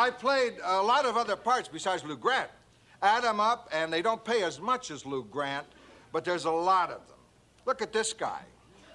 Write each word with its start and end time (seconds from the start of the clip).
I 0.00 0.08
played 0.08 0.54
a 0.64 0.80
lot 0.80 1.04
of 1.04 1.18
other 1.18 1.36
parts 1.36 1.68
besides 1.68 2.02
Lou 2.04 2.16
Grant. 2.16 2.48
Add 3.02 3.22
them 3.22 3.38
up, 3.38 3.68
and 3.70 3.92
they 3.92 4.00
don't 4.00 4.24
pay 4.24 4.42
as 4.42 4.58
much 4.58 4.90
as 4.90 5.04
Lou 5.04 5.24
Grant, 5.24 5.66
but 6.10 6.24
there's 6.24 6.46
a 6.46 6.50
lot 6.50 6.88
of 6.88 7.06
them. 7.06 7.18
Look 7.66 7.82
at 7.82 7.92
this 7.92 8.14
guy. 8.14 8.40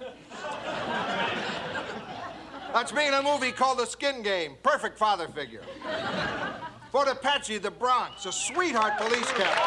That's 2.72 2.92
me 2.92 3.06
in 3.06 3.14
a 3.14 3.22
movie 3.22 3.52
called 3.52 3.78
The 3.78 3.86
Skin 3.86 4.20
Game. 4.20 4.56
Perfect 4.64 4.98
father 4.98 5.28
figure. 5.28 5.62
Fort 6.90 7.06
Apache, 7.06 7.58
the 7.58 7.70
Bronx, 7.70 8.26
a 8.26 8.32
sweetheart 8.32 8.98
police 8.98 9.30
captain. 9.30 9.62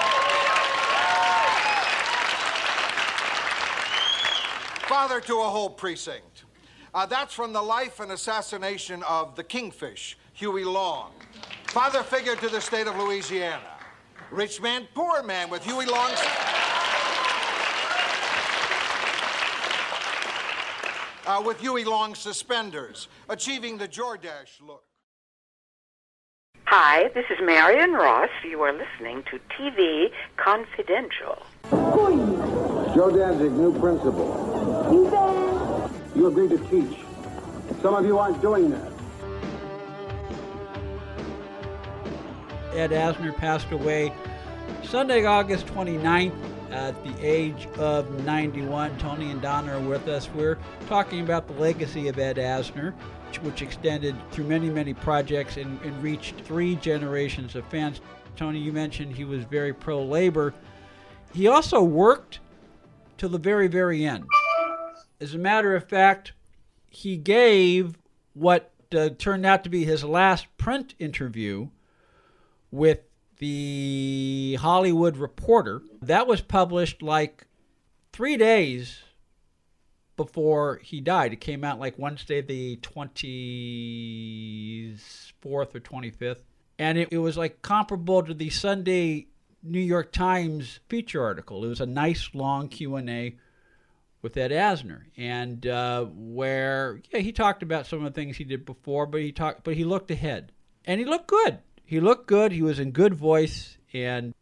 Father 4.89 5.21
to 5.21 5.35
a 5.35 5.49
whole 5.49 5.69
precinct. 5.69 6.43
Uh, 6.93 7.05
that's 7.05 7.33
from 7.33 7.53
the 7.53 7.61
life 7.61 8.01
and 8.01 8.11
assassination 8.11 9.03
of 9.03 9.37
the 9.37 9.43
Kingfish, 9.43 10.17
Huey 10.39 10.63
Long. 10.63 11.11
Father 11.67 12.01
figure 12.01 12.37
to 12.37 12.47
the 12.47 12.61
state 12.61 12.87
of 12.87 12.95
Louisiana. 12.95 13.59
Rich 14.31 14.61
man, 14.61 14.87
poor 14.95 15.21
man 15.21 15.49
with 15.49 15.65
Huey 15.65 15.85
Long. 15.85 16.11
Uh, 21.27 21.43
with 21.45 21.59
Huey 21.59 21.83
Long 21.83 22.15
suspenders, 22.15 23.09
achieving 23.27 23.77
the 23.77 23.85
Jordache 23.85 24.61
look. 24.65 24.85
Hi, 26.67 27.09
this 27.13 27.25
is 27.29 27.39
Marion 27.43 27.91
Ross. 27.91 28.29
You 28.49 28.61
are 28.61 28.71
listening 28.71 29.23
to 29.31 29.39
TV 29.59 30.09
Confidential. 30.37 31.37
Joe 32.95 33.11
Danzig, 33.13 33.51
new 33.51 33.77
principal. 33.77 35.91
You 36.15 36.27
agreed 36.27 36.51
to 36.51 36.57
teach. 36.69 36.97
Some 37.81 37.93
of 37.93 38.05
you 38.05 38.17
aren't 38.17 38.41
doing 38.41 38.69
that. 38.69 38.98
Ed 42.79 42.91
Asner 42.91 43.35
passed 43.35 43.71
away 43.71 44.13
Sunday, 44.83 45.25
August 45.25 45.65
29th 45.65 46.33
at 46.71 47.03
the 47.03 47.13
age 47.19 47.67
of 47.77 48.09
91. 48.23 48.97
Tony 48.97 49.31
and 49.31 49.41
Donna 49.41 49.77
are 49.77 49.81
with 49.81 50.07
us. 50.07 50.29
We're 50.29 50.57
talking 50.87 51.19
about 51.19 51.45
the 51.45 51.55
legacy 51.55 52.07
of 52.07 52.17
Ed 52.17 52.37
Asner, 52.37 52.93
which 53.41 53.61
extended 53.61 54.15
through 54.31 54.45
many, 54.45 54.69
many 54.69 54.93
projects 54.93 55.57
and, 55.57 55.77
and 55.81 56.01
reached 56.01 56.39
three 56.45 56.75
generations 56.77 57.53
of 57.57 57.65
fans. 57.67 57.99
Tony, 58.37 58.59
you 58.59 58.71
mentioned 58.71 59.13
he 59.13 59.25
was 59.25 59.43
very 59.43 59.73
pro 59.73 60.01
labor. 60.01 60.53
He 61.33 61.47
also 61.47 61.83
worked 61.83 62.39
till 63.17 63.29
the 63.29 63.37
very, 63.37 63.67
very 63.67 64.05
end. 64.05 64.23
As 65.19 65.33
a 65.33 65.37
matter 65.37 65.75
of 65.75 65.89
fact, 65.89 66.31
he 66.89 67.17
gave 67.17 67.97
what 68.33 68.71
uh, 68.95 69.09
turned 69.17 69.45
out 69.45 69.65
to 69.65 69.69
be 69.69 69.83
his 69.83 70.05
last 70.05 70.47
print 70.57 70.95
interview 70.97 71.67
with 72.71 72.99
the 73.37 74.57
Hollywood 74.59 75.17
Reporter. 75.17 75.81
That 76.01 76.27
was 76.27 76.41
published 76.41 77.01
like 77.01 77.47
three 78.11 78.37
days 78.37 78.99
before 80.17 80.79
he 80.83 80.99
died. 80.99 81.33
It 81.33 81.41
came 81.41 81.63
out 81.63 81.79
like 81.79 81.97
Wednesday, 81.97 82.41
the 82.41 82.77
24th 82.77 84.99
or 85.45 85.79
25th. 85.79 86.41
And 86.77 86.97
it, 86.97 87.09
it 87.11 87.19
was 87.19 87.37
like 87.37 87.61
comparable 87.61 88.23
to 88.23 88.33
the 88.33 88.49
Sunday 88.49 89.27
New 89.63 89.79
York 89.79 90.11
Times 90.11 90.79
feature 90.87 91.23
article. 91.23 91.65
It 91.65 91.69
was 91.69 91.81
a 91.81 91.85
nice 91.85 92.29
long 92.33 92.69
Q&A 92.69 93.35
with 94.21 94.35
Ed 94.35 94.51
Asner, 94.51 95.03
and 95.15 95.65
uh, 95.65 96.05
where 96.05 97.01
yeah 97.11 97.19
he 97.19 97.31
talked 97.31 97.63
about 97.63 97.87
some 97.87 98.03
of 98.03 98.13
the 98.13 98.21
things 98.21 98.37
he 98.37 98.43
did 98.43 98.65
before, 98.65 99.05
but 99.05 99.21
he 99.21 99.31
talked 99.31 99.63
but 99.63 99.75
he 99.75 99.85
looked 99.85 100.11
ahead, 100.11 100.51
and 100.85 100.99
he 100.99 101.05
looked 101.05 101.27
good. 101.27 101.59
He 101.89 101.99
looked 101.99 102.27
good. 102.27 102.51
He 102.51 102.61
was 102.61 102.77
in 102.77 102.91
good 102.91 103.15
voice, 103.15 103.79
and 103.93 104.35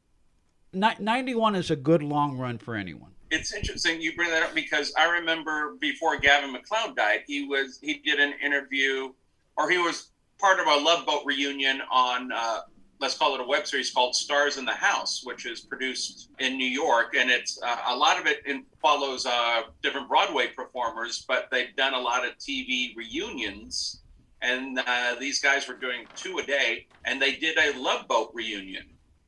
ni- 0.74 1.00
91 1.00 1.56
is 1.56 1.72
a 1.72 1.78
good 1.78 2.04
long 2.04 2.38
run 2.38 2.58
for 2.58 2.76
anyone. 2.76 3.12
It's 3.32 3.54
interesting 3.54 4.02
you 4.02 4.14
bring 4.18 4.30
that 4.32 4.44
up 4.44 4.54
because 4.54 4.94
I 4.98 5.06
remember 5.06 5.78
before 5.80 6.18
Gavin 6.18 6.52
MacLeod 6.52 6.98
died, 6.98 7.22
he 7.26 7.48
was 7.48 7.80
he 7.82 8.02
did 8.06 8.20
an 8.20 8.34
interview, 8.44 9.14
or 9.56 9.70
he 9.70 9.78
was 9.78 10.12
part 10.40 10.60
of 10.60 10.68
a 10.68 10.76
Love 10.76 11.06
Boat 11.06 11.22
reunion 11.26 11.82
on 11.90 12.34
uh, 12.34 12.60
let's 13.00 13.18
call 13.18 13.34
it 13.36 13.40
a 13.40 13.48
web 13.48 13.66
series 13.66 13.92
called 13.92 14.14
Stars 14.14 14.58
in 14.58 14.66
the 14.66 14.74
House, 14.74 15.22
which 15.24 15.46
is 15.46 15.62
produced 15.62 16.30
in 16.40 16.58
New 16.58 16.68
York, 16.68 17.16
and 17.16 17.30
it's 17.30 17.62
uh, 17.64 17.78
a 17.88 17.96
lot 17.96 18.20
of 18.20 18.28
it 18.28 18.46
in, 18.46 18.66
follows 18.82 19.26
uh, 19.26 19.62
different 19.82 20.10
Broadway 20.10 20.48
performers, 20.48 21.24
but 21.26 21.48
they've 21.50 21.74
done 21.78 21.94
a 21.94 22.00
lot 22.00 22.28
of 22.28 22.38
TV 22.40 22.94
reunions, 22.98 24.02
and 24.42 24.80
uh, 24.86 25.16
these 25.20 25.40
guys 25.40 25.68
were 25.68 25.76
doing 25.76 26.06
two 26.16 26.38
a 26.38 26.44
day, 26.44 26.88
and 27.06 27.22
they 27.22 27.36
did 27.36 27.58
a 27.58 27.80
Love 27.80 28.08
Boat 28.08 28.32
reunion, 28.34 28.86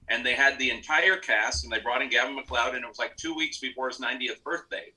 and 0.09 0.25
they 0.25 0.34
had 0.34 0.58
the 0.59 0.70
entire 0.70 1.18
cast, 1.18 1.64
and 1.64 1.74
they 1.74 1.80
brought 1.80 2.02
in 2.02 2.09
Gavin 2.09 2.36
MacLeod, 2.36 2.75
and 2.75 2.84
it 2.84 2.88
was 2.88 3.00
like 3.00 3.16
two 3.16 3.36
weeks 3.36 3.59
before 3.59 3.90
his 3.90 4.00
90th 4.00 4.44
birthday. 4.44 4.94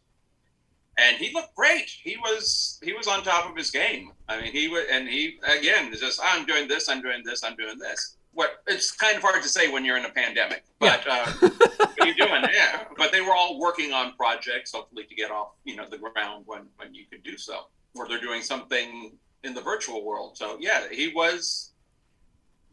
And 0.99 1.17
he 1.17 1.33
looked 1.33 1.55
great. 1.55 1.89
He 1.89 2.19
was 2.19 2.79
he 2.83 2.93
was 2.93 3.07
on 3.07 3.23
top 3.23 3.51
of 3.51 3.57
his 3.57 3.71
game. 3.71 4.13
I 4.29 4.43
mean, 4.43 4.53
he 4.53 4.69
was, 4.69 4.85
and 4.93 5.09
he 5.09 5.39
again 5.59 5.91
is 5.91 6.01
just 6.01 6.21
I'm 6.23 6.45
doing 6.45 6.69
this, 6.69 6.91
I'm 6.91 7.01
doing 7.01 7.23
this, 7.25 7.43
I'm 7.43 7.57
doing 7.57 7.79
this 7.79 8.17
what 8.33 8.63
it's 8.67 8.91
kind 8.91 9.17
of 9.17 9.23
hard 9.23 9.43
to 9.43 9.49
say 9.49 9.71
when 9.71 9.85
you're 9.85 9.97
in 9.97 10.05
a 10.05 10.11
pandemic, 10.11 10.65
but 10.79 11.05
yeah. 11.07 11.27
uh, 11.41 11.49
what 11.49 12.01
are 12.01 12.07
you 12.07 12.15
doing? 12.15 12.31
Yeah, 12.53 12.85
but 12.99 13.13
they 13.13 13.21
were 13.21 13.33
all 13.33 13.59
working 13.59 13.93
on 13.93 14.15
projects, 14.15 14.73
hopefully 14.73 15.05
to 15.05 15.15
get 15.15 15.31
off 15.31 15.53
you 15.65 15.77
know 15.77 15.87
the 15.89 15.99
ground 15.99 16.45
when 16.47 16.63
when 16.77 16.95
you 16.95 17.05
could 17.11 17.23
do 17.23 17.37
so, 17.37 17.67
or 17.95 18.09
they're 18.09 18.21
doing 18.21 18.43
something 18.43 19.13
in 19.45 19.55
the 19.55 19.61
virtual 19.61 20.05
world. 20.05 20.37
So 20.37 20.57
yeah, 20.61 20.83
he 20.91 21.09
was 21.09 21.73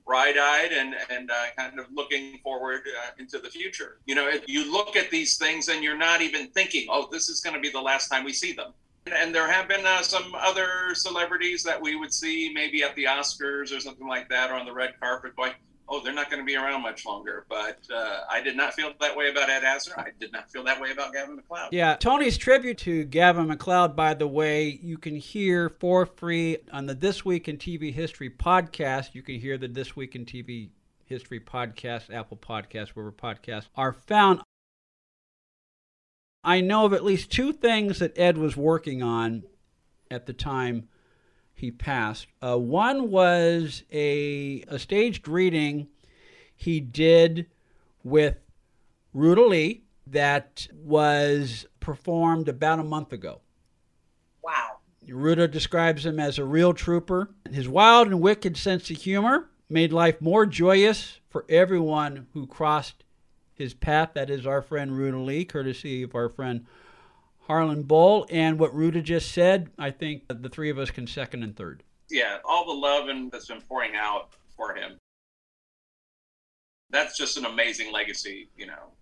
bright-eyed 0.06 0.72
and 0.72 0.96
and 1.09 1.30
uh, 1.30 1.46
kind 1.56 1.80
of 1.80 1.85
looking 1.94 2.40
forward 2.40 2.81
uh, 2.88 3.12
into 3.19 3.38
the 3.38 3.50
future. 3.50 4.00
You 4.06 4.16
know, 4.16 4.31
you 4.47 4.72
look 4.72 4.96
at 4.96 5.12
these 5.12 5.38
things 5.38 5.68
and 5.69 5.84
you're 5.84 5.97
not 5.97 6.22
even 6.22 6.47
thinking, 6.47 6.88
oh, 6.90 7.07
this 7.12 7.30
is 7.30 7.41
going 7.41 7.56
to 7.56 7.62
be 7.62 7.69
the 7.69 7.81
last 7.81 8.09
time 8.09 8.24
we 8.24 8.34
see 8.34 8.53
them. 8.53 8.74
And 9.16 9.34
there 9.34 9.50
have 9.50 9.68
been 9.68 9.85
uh, 9.85 10.02
some 10.02 10.35
other 10.35 10.94
celebrities 10.94 11.63
that 11.63 11.81
we 11.81 11.96
would 11.96 12.13
see 12.13 12.52
maybe 12.53 12.84
at 12.84 12.96
the 12.96 13.06
Oscars 13.06 13.75
or 13.75 13.80
something 13.80 14.07
like 14.07 14.30
that, 14.30 14.51
or 14.51 14.56
on 14.56 14.66
the 14.66 14.74
red 14.74 15.00
carpet, 15.00 15.36
going, 15.36 15.53
"Oh, 15.90 16.02
they're 16.04 16.14
not 16.14 16.30
going 16.30 16.42
to 16.42 16.46
be 16.46 16.56
around 16.56 16.82
much 16.82 17.06
longer." 17.06 17.46
But 17.50 17.80
uh, 17.94 18.22
I 18.30 18.42
did 18.42 18.56
not 18.56 18.74
feel 18.74 18.92
that 19.00 19.18
way 19.18 19.30
about 19.30 19.50
Ed 19.50 19.64
Asner. 19.64 19.98
I 19.98 20.12
did 20.20 20.32
not 20.32 20.52
feel 20.52 20.64
that 20.64 20.80
way 20.80 20.92
about 20.92 21.14
Gavin 21.14 21.36
MacLeod. 21.36 21.70
Yeah, 21.72 21.96
Tony's 21.96 22.38
tribute 22.38 22.78
to 22.80 23.04
Gavin 23.06 23.48
MacLeod, 23.48 23.96
by 23.96 24.14
the 24.14 24.28
way, 24.28 24.80
you 24.82 24.98
can 24.98 25.16
hear 25.16 25.70
for 25.70 26.06
free 26.06 26.58
on 26.72 26.86
the 26.86 26.94
This 26.94 27.26
Week 27.26 27.48
in 27.48 27.58
TV 27.58 27.94
History 27.94 28.30
podcast. 28.30 29.14
You 29.14 29.22
can 29.22 29.40
hear 29.40 29.58
the 29.58 29.68
This 29.68 29.96
Week 29.96 30.16
in 30.16 30.26
TV 30.26 30.70
History 31.06 31.40
podcast, 31.40 32.14
Apple 32.14 32.38
Podcasts, 32.38 32.90
wherever 32.90 33.12
podcasts 33.12 33.68
are 33.76 33.94
found. 33.94 34.42
I 36.44 36.62
know 36.62 36.86
of 36.86 36.94
at 36.94 37.04
least 37.04 37.32
two 37.32 37.52
things 37.52 38.00
that 38.00 38.18
Ed 38.18 38.38
was 38.38 38.56
working 38.56 39.04
on 39.04 39.44
at 40.10 40.26
the 40.26 40.34
time 40.34 40.88
he 41.59 41.72
passed. 41.72 42.28
Uh, 42.42 42.58
one 42.58 43.09
was 43.09 43.84
a, 43.92 44.63
a 44.68 44.80
staged 44.80 45.28
reading 45.28 45.88
he 46.56 46.80
did 46.80 47.45
with 48.04 48.38
Ruta 49.13 49.45
Lee 49.45 49.84
that 50.07 50.68
was 50.74 51.66
performed 51.80 52.50
about 52.50 52.80
a 52.80 52.84
month 52.84 53.13
ago. 53.13 53.42
Wow. 54.44 54.78
Ruta 55.07 55.48
describes 55.48 56.06
him 56.06 56.19
as 56.19 56.38
a 56.38 56.45
real 56.45 56.74
trooper. 56.74 57.30
His 57.51 57.68
wild 57.68 58.07
and 58.07 58.22
wicked 58.22 58.57
sense 58.57 58.89
of 58.89 58.98
humor 58.98 59.50
made 59.69 59.94
life 59.94 60.22
more 60.22 60.45
joyous 60.45 61.19
for 61.30 61.45
everyone 61.50 62.28
who 62.34 62.48
crossed 62.48 63.04
his 63.54 63.74
path. 63.74 64.12
That 64.13 64.30
is 64.30 64.45
our 64.45 64.62
friend 64.62 64.98
Ruta 64.98 65.18
Lee, 65.19 65.45
courtesy 65.45 66.04
of 66.04 66.16
our 66.16 66.30
friend 66.30 66.66
Harlan 67.50 67.81
Boll. 67.81 68.28
And 68.30 68.60
what 68.60 68.75
Ruta 68.75 69.01
just 69.01 69.31
said, 69.31 69.72
I 69.80 69.90
think 69.90 70.24
the 70.28 70.50
three 70.50 70.69
of 70.69 70.78
us 70.78 70.92
can 70.92 71.07
second 71.07 71.42
and 71.42 71.57
third. 71.57 71.81
Yeah, 72.07 72.38
all 72.46 72.66
the 72.66 72.80
love 72.80 73.10
and 73.10 73.31
that's 73.31 73.48
been 73.48 73.62
pouring 73.62 73.96
out 73.96 74.30
for 74.56 74.75
him. 74.75 74.98
That's 76.92 77.18
just 77.18 77.38
an 77.38 77.46
amazing 77.46 77.92
legacy, 77.92 78.50
you 78.56 78.68
know. 78.68 78.94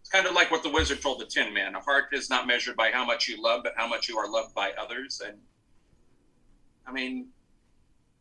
It's 0.00 0.10
kind 0.10 0.26
of 0.26 0.34
like 0.34 0.50
what 0.52 0.62
the 0.62 0.70
wizard 0.70 1.02
told 1.02 1.20
the 1.20 1.26
Tin 1.26 1.52
Man. 1.52 1.74
A 1.74 1.80
heart 1.80 2.04
is 2.12 2.30
not 2.30 2.46
measured 2.46 2.76
by 2.76 2.92
how 2.92 3.04
much 3.04 3.28
you 3.28 3.42
love, 3.42 3.62
but 3.64 3.74
how 3.76 3.88
much 3.88 4.08
you 4.08 4.16
are 4.16 4.30
loved 4.30 4.54
by 4.54 4.72
others. 4.80 5.20
And 5.24 5.36
I 6.86 6.92
mean, 6.92 7.28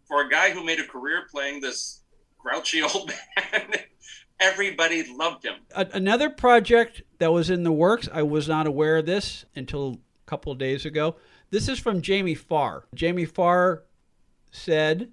for 0.07 0.25
a 0.25 0.29
guy 0.29 0.49
who 0.49 0.63
made 0.63 0.79
a 0.79 0.87
career 0.87 1.27
playing 1.29 1.61
this 1.61 2.01
grouchy 2.39 2.81
old 2.81 3.11
man, 3.53 3.73
everybody 4.39 5.03
loved 5.13 5.45
him. 5.45 5.55
Another 5.75 6.29
project 6.29 7.01
that 7.19 7.31
was 7.31 7.49
in 7.49 7.63
the 7.63 7.71
works, 7.71 8.07
I 8.11 8.23
was 8.23 8.47
not 8.47 8.67
aware 8.67 8.97
of 8.97 9.05
this 9.05 9.45
until 9.55 9.93
a 9.93 10.29
couple 10.29 10.51
of 10.51 10.57
days 10.57 10.85
ago. 10.85 11.15
This 11.49 11.69
is 11.69 11.79
from 11.79 12.01
Jamie 12.01 12.35
Farr. 12.35 12.85
Jamie 12.93 13.25
Farr 13.25 13.83
said, 14.51 15.11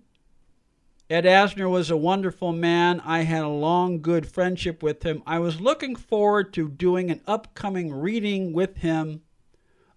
Ed 1.11 1.25
Asner 1.25 1.71
was 1.71 1.91
a 1.91 1.97
wonderful 1.97 2.53
man. 2.53 3.01
I 3.01 3.21
had 3.21 3.45
a 3.45 3.49
long, 3.49 4.01
good 4.01 4.27
friendship 4.27 4.83
with 4.83 5.03
him. 5.03 5.23
I 5.27 5.39
was 5.39 5.61
looking 5.61 5.97
forward 5.97 6.53
to 6.55 6.69
doing 6.69 7.11
an 7.11 7.21
upcoming 7.27 7.93
reading 7.93 8.53
with 8.53 8.79
him 8.79 9.23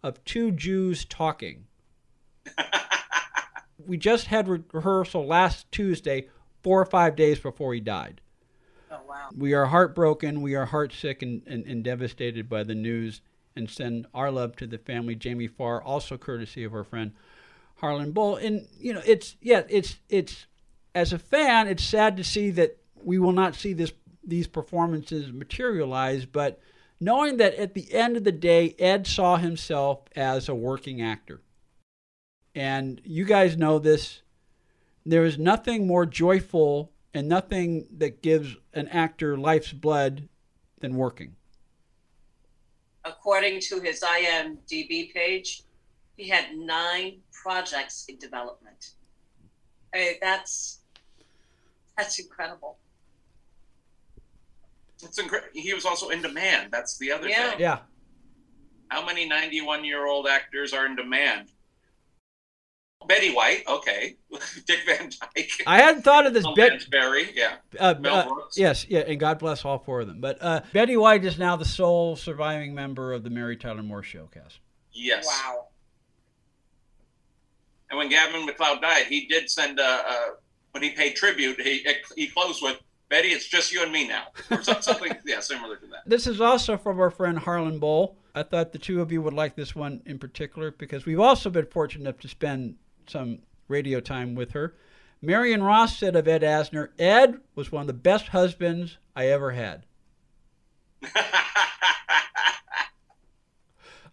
of 0.04 0.24
Two 0.26 0.52
Jews 0.52 1.06
Talking. 1.06 1.66
we 3.86 3.98
just 3.98 4.28
had 4.28 4.48
re- 4.48 4.64
rehearsal 4.74 5.26
last 5.26 5.72
Tuesday, 5.72 6.28
four 6.62 6.82
or 6.82 6.86
five 6.86 7.16
days 7.16 7.40
before 7.40 7.74
he 7.74 7.80
died. 7.80 8.22
Oh, 8.92 9.00
wow. 9.08 9.30
We 9.36 9.54
are 9.54 9.66
heartbroken. 9.66 10.42
We 10.42 10.56
are 10.56 10.68
heartsick 10.68 11.22
and, 11.22 11.42
and, 11.46 11.66
and 11.66 11.84
devastated 11.84 12.50
by 12.50 12.64
the 12.64 12.76
news 12.76 13.22
and 13.56 13.70
send 13.70 14.08
our 14.14 14.32
love 14.32 14.56
to 14.58 14.68
the 14.68 14.78
family. 14.78 15.16
Jamie 15.16 15.48
Farr, 15.48 15.82
also 15.82 16.18
courtesy 16.18 16.64
of 16.64 16.74
our 16.74 16.84
friend 16.84 17.14
Harlan 17.76 18.12
Boll. 18.12 18.38
And, 18.38 18.68
you 18.78 18.94
know, 18.94 19.02
it's, 19.06 19.36
yeah, 19.42 19.64
it's, 19.70 19.98
it's, 20.10 20.46
as 20.96 21.12
a 21.14 21.20
fan, 21.20 21.68
it's 21.68 21.84
sad 21.84 22.18
to 22.18 22.24
see 22.24 22.50
that 22.52 22.78
we 22.96 23.20
will 23.20 23.32
not 23.32 23.56
see 23.56 23.74
this, 23.74 23.92
these 24.24 24.48
performances 24.48 25.32
materialize, 25.32 26.26
but 26.26 26.60
knowing 27.00 27.38
that 27.38 27.56
at 27.56 27.74
the 27.74 27.94
end 27.94 28.18
of 28.18 28.24
the 28.24 28.32
day, 28.32 28.76
Ed 28.80 29.06
saw 29.06 29.38
himself 29.38 30.00
as 30.16 30.48
a 30.48 30.56
working 30.56 31.02
actor. 31.02 31.42
And 32.56 33.02
you 33.04 33.26
guys 33.26 33.58
know 33.58 33.80
this. 33.80 34.22
There 35.06 35.26
is 35.26 35.38
nothing 35.38 35.86
more 35.86 36.06
joyful 36.06 36.92
and 37.18 37.28
nothing 37.28 37.88
that 37.98 38.22
gives 38.22 38.56
an 38.76 38.88
actor 38.90 39.36
life's 39.38 39.74
blood 39.74 40.30
than 40.82 40.96
working. 40.96 41.36
According 43.04 43.60
to 43.62 43.80
his 43.80 44.02
IMDb 44.04 45.12
page, 45.12 45.64
he 46.16 46.30
had 46.30 46.56
nine 46.56 47.22
projects 47.32 48.06
in 48.08 48.20
development. 48.20 48.92
Hey, 49.92 50.18
that's 50.22 50.82
that's 51.98 52.20
incredible. 52.20 52.78
It's 55.02 55.18
incredible. 55.18 55.50
He 55.54 55.74
was 55.74 55.86
also 55.86 56.10
in 56.10 56.22
demand. 56.22 56.72
That's 56.72 57.00
the 57.00 57.12
other 57.12 57.28
Yeah. 57.28 57.50
thing. 57.50 57.60
Yeah. 57.60 57.80
How 58.90 59.04
many 59.04 59.28
91 59.28 59.86
year 59.86 60.06
old 60.06 60.28
actors 60.28 60.72
are 60.72 60.86
in 60.86 60.96
demand? 60.96 61.50
Betty 63.08 63.34
White, 63.34 63.64
okay. 63.68 64.18
Dick 64.68 64.82
Van 64.86 65.10
Dyke. 65.10 65.27
I 65.68 65.80
hadn't 65.80 66.04
thought 66.04 66.26
of 66.26 66.34
this. 66.34 66.46
Bet- 66.56 66.72
Lance 66.72 66.86
Berry, 66.86 67.30
yeah. 67.36 67.56
uh, 67.80 67.96
Mel 68.00 68.16
uh, 68.16 68.46
yes, 68.56 68.86
yeah, 68.90 69.02
and 69.02 69.20
God 69.20 69.40
bless 69.40 69.66
all 69.66 69.80
four 69.80 70.02
of 70.02 70.08
them. 70.08 70.22
But 70.22 70.38
uh, 70.42 70.62
Betty 70.74 70.98
White 70.98 71.26
is 71.26 71.38
now 71.38 71.56
the 71.56 71.66
sole 71.66 72.16
surviving 72.16 72.74
member 72.74 73.14
of 73.14 73.24
the 73.24 73.30
Mary 73.30 73.58
Tyler 73.58 73.84
Moore 73.84 74.04
Show 74.04 74.30
cast. 74.34 74.60
Yes. 74.94 75.26
Wow. 75.26 75.68
And 77.90 77.98
when 77.98 78.10
Gavin 78.10 78.46
MacLeod 78.46 78.82
died, 78.82 79.06
he 79.06 79.28
did 79.28 79.50
send 79.50 79.80
a, 79.80 79.84
a 79.84 80.34
when 80.72 80.84
he 80.84 80.92
paid 80.92 81.16
tribute, 81.16 81.60
he 81.62 81.86
he 82.16 82.28
closed 82.28 82.62
with 82.62 82.80
Betty, 83.10 83.30
it's 83.30 83.48
just 83.48 83.72
you 83.72 83.84
and 83.84 83.92
me 83.92 84.08
now, 84.08 84.28
or 84.52 84.62
something, 84.62 85.16
yeah, 85.26 85.40
similar 85.40 85.78
to 85.78 85.88
that. 85.88 86.04
This 86.06 86.28
is 86.28 86.42
also 86.42 86.78
from 86.78 87.00
our 87.00 87.10
friend 87.10 87.40
Harlan 87.40 87.80
Boll. 87.80 88.18
I 88.36 88.44
thought 88.44 88.74
the 88.74 88.78
two 88.78 89.02
of 89.02 89.12
you 89.12 89.22
would 89.22 89.34
like 89.34 89.56
this 89.56 89.76
one 89.76 90.02
in 90.06 90.20
particular 90.20 90.72
because 90.72 91.06
we've 91.06 91.20
also 91.20 91.50
been 91.50 91.66
fortunate 91.68 92.04
enough 92.04 92.20
to 92.20 92.28
spend 92.28 92.76
some 93.08 93.40
radio 93.70 94.00
time 94.00 94.36
with 94.36 94.52
her. 94.52 94.76
Marion 95.22 95.64
Ross 95.64 95.98
said 95.98 96.16
of 96.16 96.28
Ed 96.28 96.42
Asner, 96.42 96.90
Ed 97.00 97.40
was 97.56 97.72
one 97.72 97.82
of 97.82 97.88
the 97.88 97.94
best 97.94 98.28
husbands 98.30 98.98
I 99.16 99.28
ever 99.28 99.52
had. 99.52 99.86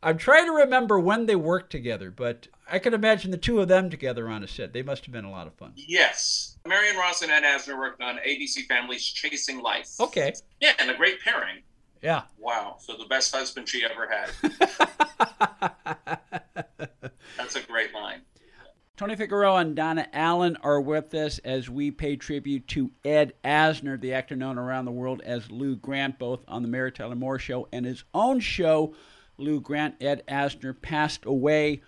I'm 0.03 0.19
trying 0.19 0.47
to 0.47 0.53
remember 0.53 1.01
when 1.01 1.25
they 1.27 1.37
worked 1.37 1.71
together, 1.73 2.11
but 2.11 2.49
I 2.71 2.79
can 2.79 2.93
imagine 2.93 3.31
the 3.31 3.39
two 3.39 3.61
of 3.61 3.69
them 3.69 3.89
together 3.89 4.29
on 4.29 4.45
a 4.45 4.49
set. 4.49 4.73
They 4.75 4.83
must 4.83 5.05
have 5.07 5.13
been 5.13 5.25
a 5.25 5.31
lot 5.31 5.47
of 5.47 5.55
fun. 5.55 5.73
yes, 5.77 6.59
Marion 6.67 6.97
Ross 6.97 7.23
and 7.23 7.31
Ed 7.33 7.43
Asner 7.43 7.79
worked 7.79 8.03
on 8.03 8.17
ABC 8.19 8.67
Family's 8.67 9.05
Chasing 9.05 9.63
Life. 9.63 9.89
Okay. 10.01 10.33
Yeah, 10.61 10.73
and 10.79 10.91
a 10.91 10.95
great 10.95 11.21
pairing. 11.21 11.63
Yeah. 12.03 12.23
Wow. 12.39 12.77
So 12.81 12.97
the 12.99 13.07
best 13.07 13.35
husband 13.35 13.67
she 13.67 13.83
ever 13.85 14.07
had. 14.07 14.31
That's 17.39 17.57
a 17.57 17.63
great 17.63 17.95
line. 17.95 18.21
Tony 18.97 19.17
Figueroa 19.17 19.57
and 19.57 19.75
Donna 19.75 20.07
Allen 20.13 20.57
are 20.63 20.81
with 20.81 21.13
us 21.15 21.41
as 21.41 21.69
we 21.69 21.91
pay 21.91 22.15
tribute 22.15 22.69
to 22.69 22.93
Ed 23.05 23.33
Asner, 23.45 24.01
the 24.01 24.13
actor 24.13 24.37
known 24.37 24.57
around 24.57 24.85
the 24.85 24.93
world 24.93 25.21
as 25.23 25.51
Lou 25.51 25.75
Grant, 25.75 26.17
both 26.17 26.45
on 26.47 26.63
the 26.63 26.69
Mary 26.69 26.93
Tyler 26.93 27.17
Moore 27.17 27.41
Show 27.41 27.67
and 27.73 27.85
his 27.85 28.05
own 28.15 28.39
show. 28.39 28.95
Lou 29.37 29.61
Grant, 29.61 29.97
Ed 30.01 30.23
Asner, 30.29 30.81
passed 30.81 31.25
away 31.25 31.83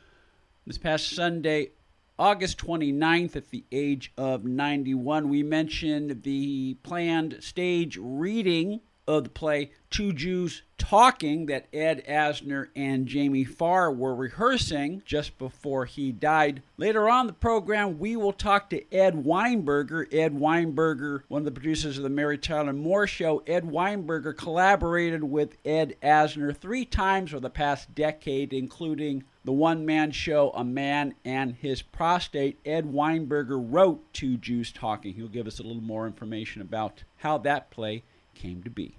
this 0.66 0.78
past 0.78 1.08
Sunday, 1.08 1.70
August 2.18 2.58
29th, 2.58 3.36
at 3.36 3.50
the 3.50 3.62
age 3.70 4.12
of 4.18 4.44
91. 4.44 5.28
We 5.28 5.44
mentioned 5.44 6.24
the 6.24 6.74
planned 6.82 7.36
stage 7.38 7.96
reading 7.96 8.80
of 9.06 9.24
the 9.24 9.30
play 9.30 9.70
Two 9.88 10.12
Jews 10.12 10.62
Talking 10.78 11.46
that 11.46 11.68
Ed 11.72 12.04
Asner 12.06 12.68
and 12.76 13.06
Jamie 13.06 13.44
Farr 13.44 13.90
were 13.90 14.14
rehearsing 14.14 15.02
just 15.06 15.38
before 15.38 15.86
he 15.86 16.12
died. 16.12 16.62
Later 16.76 17.08
on 17.08 17.26
the 17.26 17.32
program, 17.32 17.98
we 17.98 18.14
will 18.14 18.32
talk 18.32 18.68
to 18.70 18.94
Ed 18.94 19.24
Weinberger. 19.24 20.06
Ed 20.12 20.34
Weinberger, 20.34 21.22
one 21.28 21.40
of 21.40 21.44
the 21.46 21.50
producers 21.50 21.96
of 21.96 22.02
the 22.02 22.10
Mary 22.10 22.36
Tyler 22.36 22.74
Moore 22.74 23.06
Show, 23.06 23.42
Ed 23.46 23.64
Weinberger 23.64 24.36
collaborated 24.36 25.24
with 25.24 25.56
Ed 25.64 25.96
Asner 26.02 26.54
three 26.54 26.84
times 26.84 27.32
over 27.32 27.40
the 27.40 27.48
past 27.48 27.94
decade, 27.94 28.52
including 28.52 29.24
the 29.44 29.52
one 29.52 29.86
man 29.86 30.10
show 30.10 30.50
A 30.50 30.62
Man 30.62 31.14
and 31.24 31.54
His 31.54 31.80
Prostate. 31.80 32.58
Ed 32.66 32.92
Weinberger 32.92 33.58
wrote 33.58 34.12
Two 34.12 34.36
Jews 34.36 34.72
Talking. 34.72 35.14
He'll 35.14 35.28
give 35.28 35.46
us 35.46 35.58
a 35.58 35.62
little 35.62 35.80
more 35.82 36.06
information 36.06 36.60
about 36.60 37.04
how 37.16 37.38
that 37.38 37.70
play 37.70 38.02
came 38.36 38.62
to 38.62 38.70
be. 38.70 38.96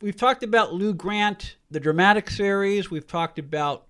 We've 0.00 0.16
talked 0.16 0.42
about 0.42 0.74
Lou 0.74 0.92
Grant, 0.92 1.56
the 1.70 1.80
dramatic 1.80 2.28
series. 2.28 2.90
We've 2.90 3.06
talked 3.06 3.38
about 3.38 3.86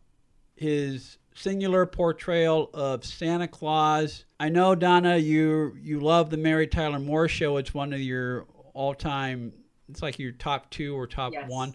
his 0.55 1.19
singular 1.35 1.87
portrayal 1.87 2.71
of 2.73 3.05
Santa 3.05 3.49
Claus. 3.49 4.25
I 4.39 4.49
know 4.51 4.75
Donna, 4.75 5.17
you 5.17 5.77
you 5.83 5.99
love 6.01 6.31
the 6.31 6.37
Mary 6.37 6.67
Tyler 6.69 7.01
Moore 7.01 7.27
show. 7.29 7.57
It's 7.57 7.75
one 7.75 7.93
of 7.93 8.01
your 8.01 8.47
all-time. 8.75 9.53
It's 9.89 10.03
like 10.03 10.19
your 10.19 10.33
top 10.33 10.71
two 10.71 10.95
or 10.97 11.07
top 11.07 11.33
Yes. 11.33 11.49
one. 11.49 11.75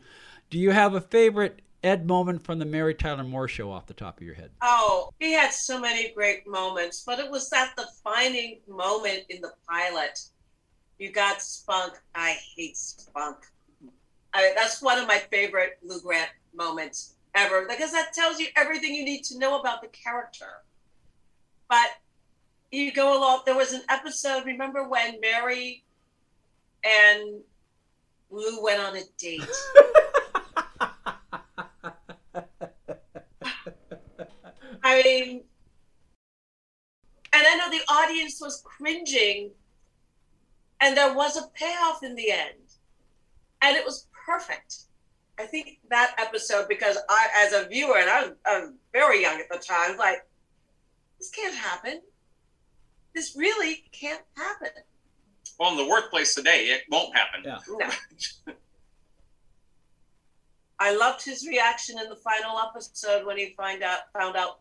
Do 0.49 0.57
you 0.57 0.71
have 0.71 0.93
a 0.93 1.01
favorite 1.01 1.61
Ed 1.83 2.05
moment 2.07 2.43
from 2.43 2.59
the 2.59 2.65
Mary 2.65 2.93
Tyler 2.93 3.23
Moore 3.23 3.47
show 3.47 3.71
off 3.71 3.87
the 3.87 3.93
top 3.93 4.17
of 4.17 4.23
your 4.23 4.35
head? 4.35 4.51
Oh, 4.61 5.11
he 5.19 5.33
had 5.33 5.51
so 5.51 5.79
many 5.79 6.11
great 6.13 6.47
moments, 6.47 7.03
but 7.05 7.19
it 7.19 7.29
was 7.29 7.49
that 7.49 7.75
defining 7.75 8.59
moment 8.67 9.23
in 9.29 9.41
the 9.41 9.53
pilot. 9.67 10.17
You 10.99 11.11
got 11.11 11.41
Spunk. 11.41 11.93
I 12.13 12.37
hate 12.55 12.77
Spunk. 12.77 13.37
I, 14.33 14.51
that's 14.55 14.81
one 14.81 14.99
of 14.99 15.07
my 15.07 15.17
favorite 15.31 15.79
Lou 15.83 15.99
Grant 16.01 16.29
moments 16.53 17.15
ever 17.33 17.65
because 17.67 17.91
that 17.93 18.13
tells 18.13 18.39
you 18.39 18.47
everything 18.55 18.93
you 18.93 19.05
need 19.05 19.23
to 19.23 19.39
know 19.39 19.59
about 19.59 19.81
the 19.81 19.87
character. 19.87 20.63
But 21.69 21.89
you 22.71 22.91
go 22.91 23.17
along. 23.17 23.41
There 23.45 23.55
was 23.55 23.73
an 23.73 23.81
episode. 23.89 24.45
Remember 24.45 24.87
when 24.87 25.19
Mary 25.21 25.83
and 26.83 27.41
Lou 28.29 28.61
went 28.63 28.79
on 28.81 28.95
a 28.97 29.01
date? 29.17 29.41
I 34.83 35.03
mean, 35.03 35.43
and 37.33 37.43
I 37.47 37.55
know 37.55 37.69
the 37.69 37.81
audience 37.93 38.39
was 38.41 38.61
cringing, 38.63 39.51
and 40.81 40.95
there 40.95 41.13
was 41.13 41.37
a 41.37 41.47
payoff 41.53 42.03
in 42.03 42.15
the 42.15 42.31
end, 42.31 42.55
and 43.61 43.75
it 43.77 43.85
was 43.85 44.07
perfect. 44.25 44.77
I 45.39 45.45
think 45.45 45.79
that 45.89 46.15
episode 46.17 46.67
because 46.67 46.97
I, 47.09 47.27
as 47.37 47.53
a 47.53 47.67
viewer, 47.67 47.97
and 47.97 48.09
I 48.09 48.21
was, 48.23 48.31
I 48.45 48.59
was 48.59 48.71
very 48.91 49.21
young 49.21 49.39
at 49.39 49.49
the 49.49 49.57
time, 49.57 49.97
like 49.97 50.25
this 51.17 51.29
can't 51.29 51.55
happen. 51.55 52.01
This 53.15 53.35
really 53.37 53.83
can't 53.91 54.21
happen. 54.37 54.69
Well, 55.59 55.71
in 55.71 55.77
the 55.77 55.87
workplace 55.89 56.35
today, 56.35 56.65
it 56.65 56.83
won't 56.89 57.15
happen. 57.15 57.41
Yeah. 57.43 57.57
No. 57.67 58.53
I 60.79 60.95
loved 60.95 61.23
his 61.23 61.45
reaction 61.47 61.99
in 61.99 62.07
the 62.07 62.15
final 62.15 62.57
episode 62.59 63.25
when 63.25 63.37
he 63.37 63.53
find 63.57 63.83
out 63.83 63.99
found 64.17 64.37
out 64.37 64.59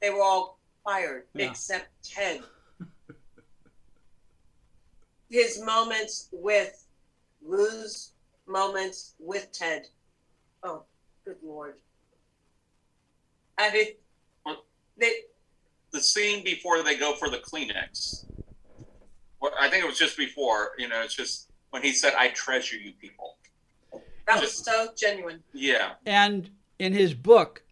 they 0.00 0.10
were 0.10 0.22
all 0.22 0.58
fired 0.84 1.24
Yeah. 1.34 1.50
except 1.50 1.88
Ted. 2.04 2.42
His 5.30 5.60
moments 5.62 6.28
with 6.32 6.84
Lou's 7.44 8.12
moments 8.46 9.14
with 9.18 9.50
Ted. 9.52 9.86
Oh, 10.62 10.82
good 11.24 11.36
lord. 11.42 11.74
I 13.58 13.72
mean 13.72 13.86
What? 14.44 14.64
they 14.96 15.12
the 15.92 16.00
scene 16.00 16.44
before 16.44 16.82
they 16.82 16.96
go 16.96 17.14
for 17.14 17.28
the 17.30 17.38
Kleenex. 17.38 18.24
Well, 19.40 19.52
I 19.58 19.68
think 19.70 19.84
it 19.84 19.86
was 19.86 19.98
just 19.98 20.16
before. 20.16 20.72
You 20.78 20.88
know, 20.88 21.00
it's 21.02 21.14
just 21.14 21.50
when 21.70 21.82
he 21.82 21.92
said, 21.92 22.14
"I 22.14 22.28
treasure 22.28 22.76
you 22.76 22.92
people." 22.92 23.36
That 24.26 24.40
was 24.40 24.52
so 24.54 24.88
genuine. 24.96 25.42
Yeah. 25.54 25.92
And 26.04 26.50
in 26.78 26.92
his 26.92 27.14
book, 27.14 27.62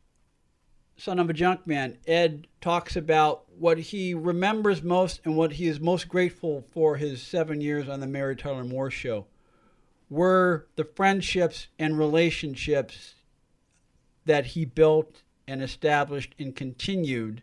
Son 0.97 1.19
of 1.19 1.29
a 1.29 1.35
Junkman, 1.35 1.99
Ed 2.07 2.47
talks 2.61 2.97
about 2.97 3.45
what 3.59 3.79
he 3.79 4.15
remembers 4.15 4.83
most 4.83 5.21
and 5.25 5.37
what 5.37 5.53
he 5.53 5.67
is 5.67 5.79
most 5.79 6.09
grateful 6.09 6.65
for 6.73 6.97
his 6.97 7.23
seven 7.23 7.61
years 7.61 7.89
on 7.89 8.01
the 8.01 8.07
Mary 8.07 8.35
Tyler 8.35 8.65
Moore 8.65 8.91
Show 8.91 9.27
were 10.09 10.67
the 10.77 10.85
friendships 10.85 11.69
and 11.79 11.99
relationships 11.99 13.15
that 14.25 14.47
he 14.47 14.65
built 14.65 15.23
and 15.47 15.63
established 15.63 16.35
and 16.39 16.55
continued 16.57 17.43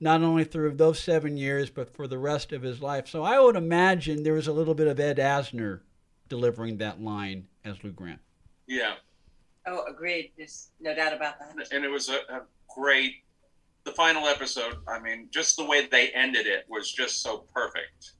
not 0.00 0.22
only 0.22 0.44
through 0.44 0.72
those 0.72 0.98
seven 0.98 1.36
years 1.36 1.70
but 1.70 1.94
for 1.94 2.06
the 2.06 2.18
rest 2.18 2.52
of 2.52 2.62
his 2.62 2.82
life. 2.82 3.08
So 3.08 3.22
I 3.22 3.40
would 3.40 3.56
imagine 3.56 4.22
there 4.22 4.34
was 4.34 4.48
a 4.48 4.52
little 4.52 4.74
bit 4.74 4.88
of 4.88 5.00
Ed 5.00 5.16
Asner 5.16 5.80
delivering 6.28 6.78
that 6.78 7.00
line 7.00 7.46
as 7.64 7.82
Lou 7.82 7.92
Grant. 7.92 8.20
Yeah. 8.66 8.94
Oh, 9.66 9.84
agreed. 9.88 10.32
There's 10.36 10.70
no 10.80 10.94
doubt 10.94 11.14
about 11.14 11.38
that. 11.38 11.72
And 11.72 11.84
it 11.84 11.90
was 11.90 12.08
a, 12.08 12.18
a 12.28 12.42
great. 12.74 13.16
The 13.84 13.92
final 13.92 14.26
episode. 14.26 14.76
I 14.88 14.98
mean, 14.98 15.28
just 15.30 15.56
the 15.56 15.64
way 15.64 15.86
they 15.86 16.08
ended 16.08 16.46
it 16.46 16.64
was 16.68 16.90
just 16.90 17.22
so 17.22 17.44
perfect 17.52 18.12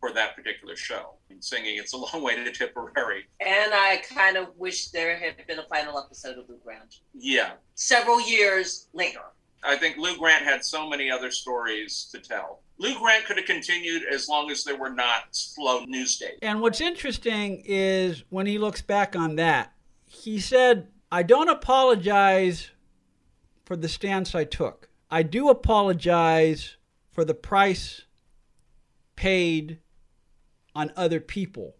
for 0.00 0.12
that 0.12 0.36
particular 0.36 0.76
show. 0.76 1.14
I 1.28 1.32
mean, 1.32 1.42
singing 1.42 1.76
"It's 1.76 1.94
a 1.94 1.96
Long 1.96 2.22
Way 2.22 2.36
to 2.36 2.52
Tipperary." 2.52 3.26
And 3.40 3.72
I 3.72 4.02
kind 4.08 4.36
of 4.36 4.48
wish 4.56 4.88
there 4.88 5.16
had 5.16 5.46
been 5.46 5.58
a 5.58 5.66
final 5.66 5.98
episode 5.98 6.38
of 6.38 6.48
Lou 6.48 6.58
Grant. 6.62 6.96
Yeah. 7.14 7.52
Several 7.74 8.20
years 8.20 8.88
later. 8.92 9.22
I 9.64 9.76
think 9.76 9.96
Lou 9.96 10.16
Grant 10.16 10.44
had 10.44 10.64
so 10.64 10.88
many 10.88 11.10
other 11.10 11.30
stories 11.30 12.08
to 12.12 12.20
tell. 12.20 12.60
Lou 12.78 12.96
Grant 13.00 13.24
could 13.24 13.38
have 13.38 13.46
continued 13.46 14.02
as 14.12 14.28
long 14.28 14.50
as 14.52 14.62
there 14.62 14.76
were 14.76 14.90
not 14.90 15.24
slow 15.32 15.84
news 15.84 16.16
days. 16.16 16.38
And 16.42 16.60
what's 16.60 16.80
interesting 16.80 17.62
is 17.66 18.22
when 18.30 18.46
he 18.46 18.56
looks 18.56 18.82
back 18.82 19.16
on 19.16 19.34
that, 19.36 19.72
he 20.06 20.38
said, 20.38 20.88
I 21.10 21.24
don't 21.24 21.48
apologize 21.48 22.70
for 23.68 23.76
the 23.76 23.86
stance 23.86 24.34
I 24.34 24.44
took. 24.44 24.88
I 25.10 25.22
do 25.22 25.50
apologize 25.50 26.78
for 27.12 27.22
the 27.22 27.34
price 27.34 28.06
paid 29.14 29.80
on 30.74 30.90
other 30.96 31.20
people 31.20 31.76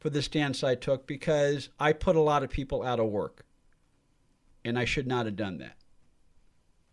for 0.00 0.08
the 0.08 0.22
stance 0.22 0.64
I 0.64 0.76
took 0.76 1.06
because 1.06 1.68
I 1.78 1.92
put 1.92 2.16
a 2.16 2.22
lot 2.22 2.42
of 2.42 2.48
people 2.48 2.82
out 2.82 3.00
of 3.00 3.10
work. 3.10 3.44
And 4.64 4.78
I 4.78 4.86
should 4.86 5.06
not 5.06 5.26
have 5.26 5.36
done 5.36 5.58
that. 5.58 5.76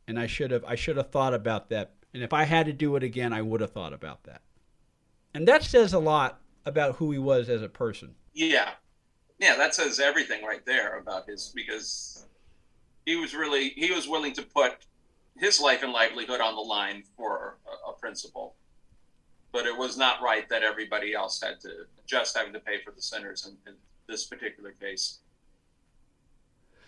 And 0.09 0.19
I 0.19 0.27
should 0.27 0.51
have 0.51 0.65
I 0.65 0.75
should 0.75 0.97
have 0.97 1.09
thought 1.09 1.33
about 1.33 1.69
that. 1.69 1.93
And 2.13 2.21
if 2.21 2.33
I 2.33 2.43
had 2.43 2.65
to 2.65 2.73
do 2.73 2.97
it 2.97 3.03
again, 3.03 3.31
I 3.31 3.41
would 3.43 3.61
have 3.61 3.71
thought 3.71 3.93
about 3.93 4.25
that. 4.25 4.41
And 5.33 5.47
that 5.47 5.63
says 5.63 5.93
a 5.93 5.99
lot 5.99 6.41
about 6.65 6.97
who 6.97 7.13
he 7.13 7.17
was 7.17 7.47
as 7.47 7.61
a 7.61 7.69
person. 7.69 8.15
Yeah. 8.33 8.71
Yeah, 9.39 9.55
that 9.55 9.73
says 9.73 10.01
everything 10.01 10.43
right 10.43 10.65
there 10.65 10.99
about 10.99 11.27
his 11.29 11.53
because 11.55 12.25
he 13.05 13.15
was 13.15 13.33
really 13.33 13.69
he 13.69 13.91
was 13.91 14.07
willing 14.07 14.33
to 14.33 14.41
put 14.41 14.85
his 15.37 15.59
life 15.59 15.83
and 15.83 15.91
livelihood 15.91 16.39
on 16.41 16.55
the 16.55 16.61
line 16.61 17.03
for 17.17 17.57
a, 17.67 17.89
a 17.89 17.93
principle 17.93 18.55
but 19.55 19.65
it 19.65 19.77
was 19.77 19.97
not 19.97 20.21
right 20.21 20.49
that 20.49 20.63
everybody 20.63 21.13
else 21.13 21.41
had 21.41 21.61
to 21.61 21.85
just 22.05 22.37
having 22.37 22.51
to 22.51 22.59
pay 22.59 22.81
for 22.83 22.91
the 22.91 23.01
sinners 23.01 23.47
in, 23.47 23.71
in 23.71 23.77
this 24.05 24.25
particular 24.25 24.71
case. 24.71 25.19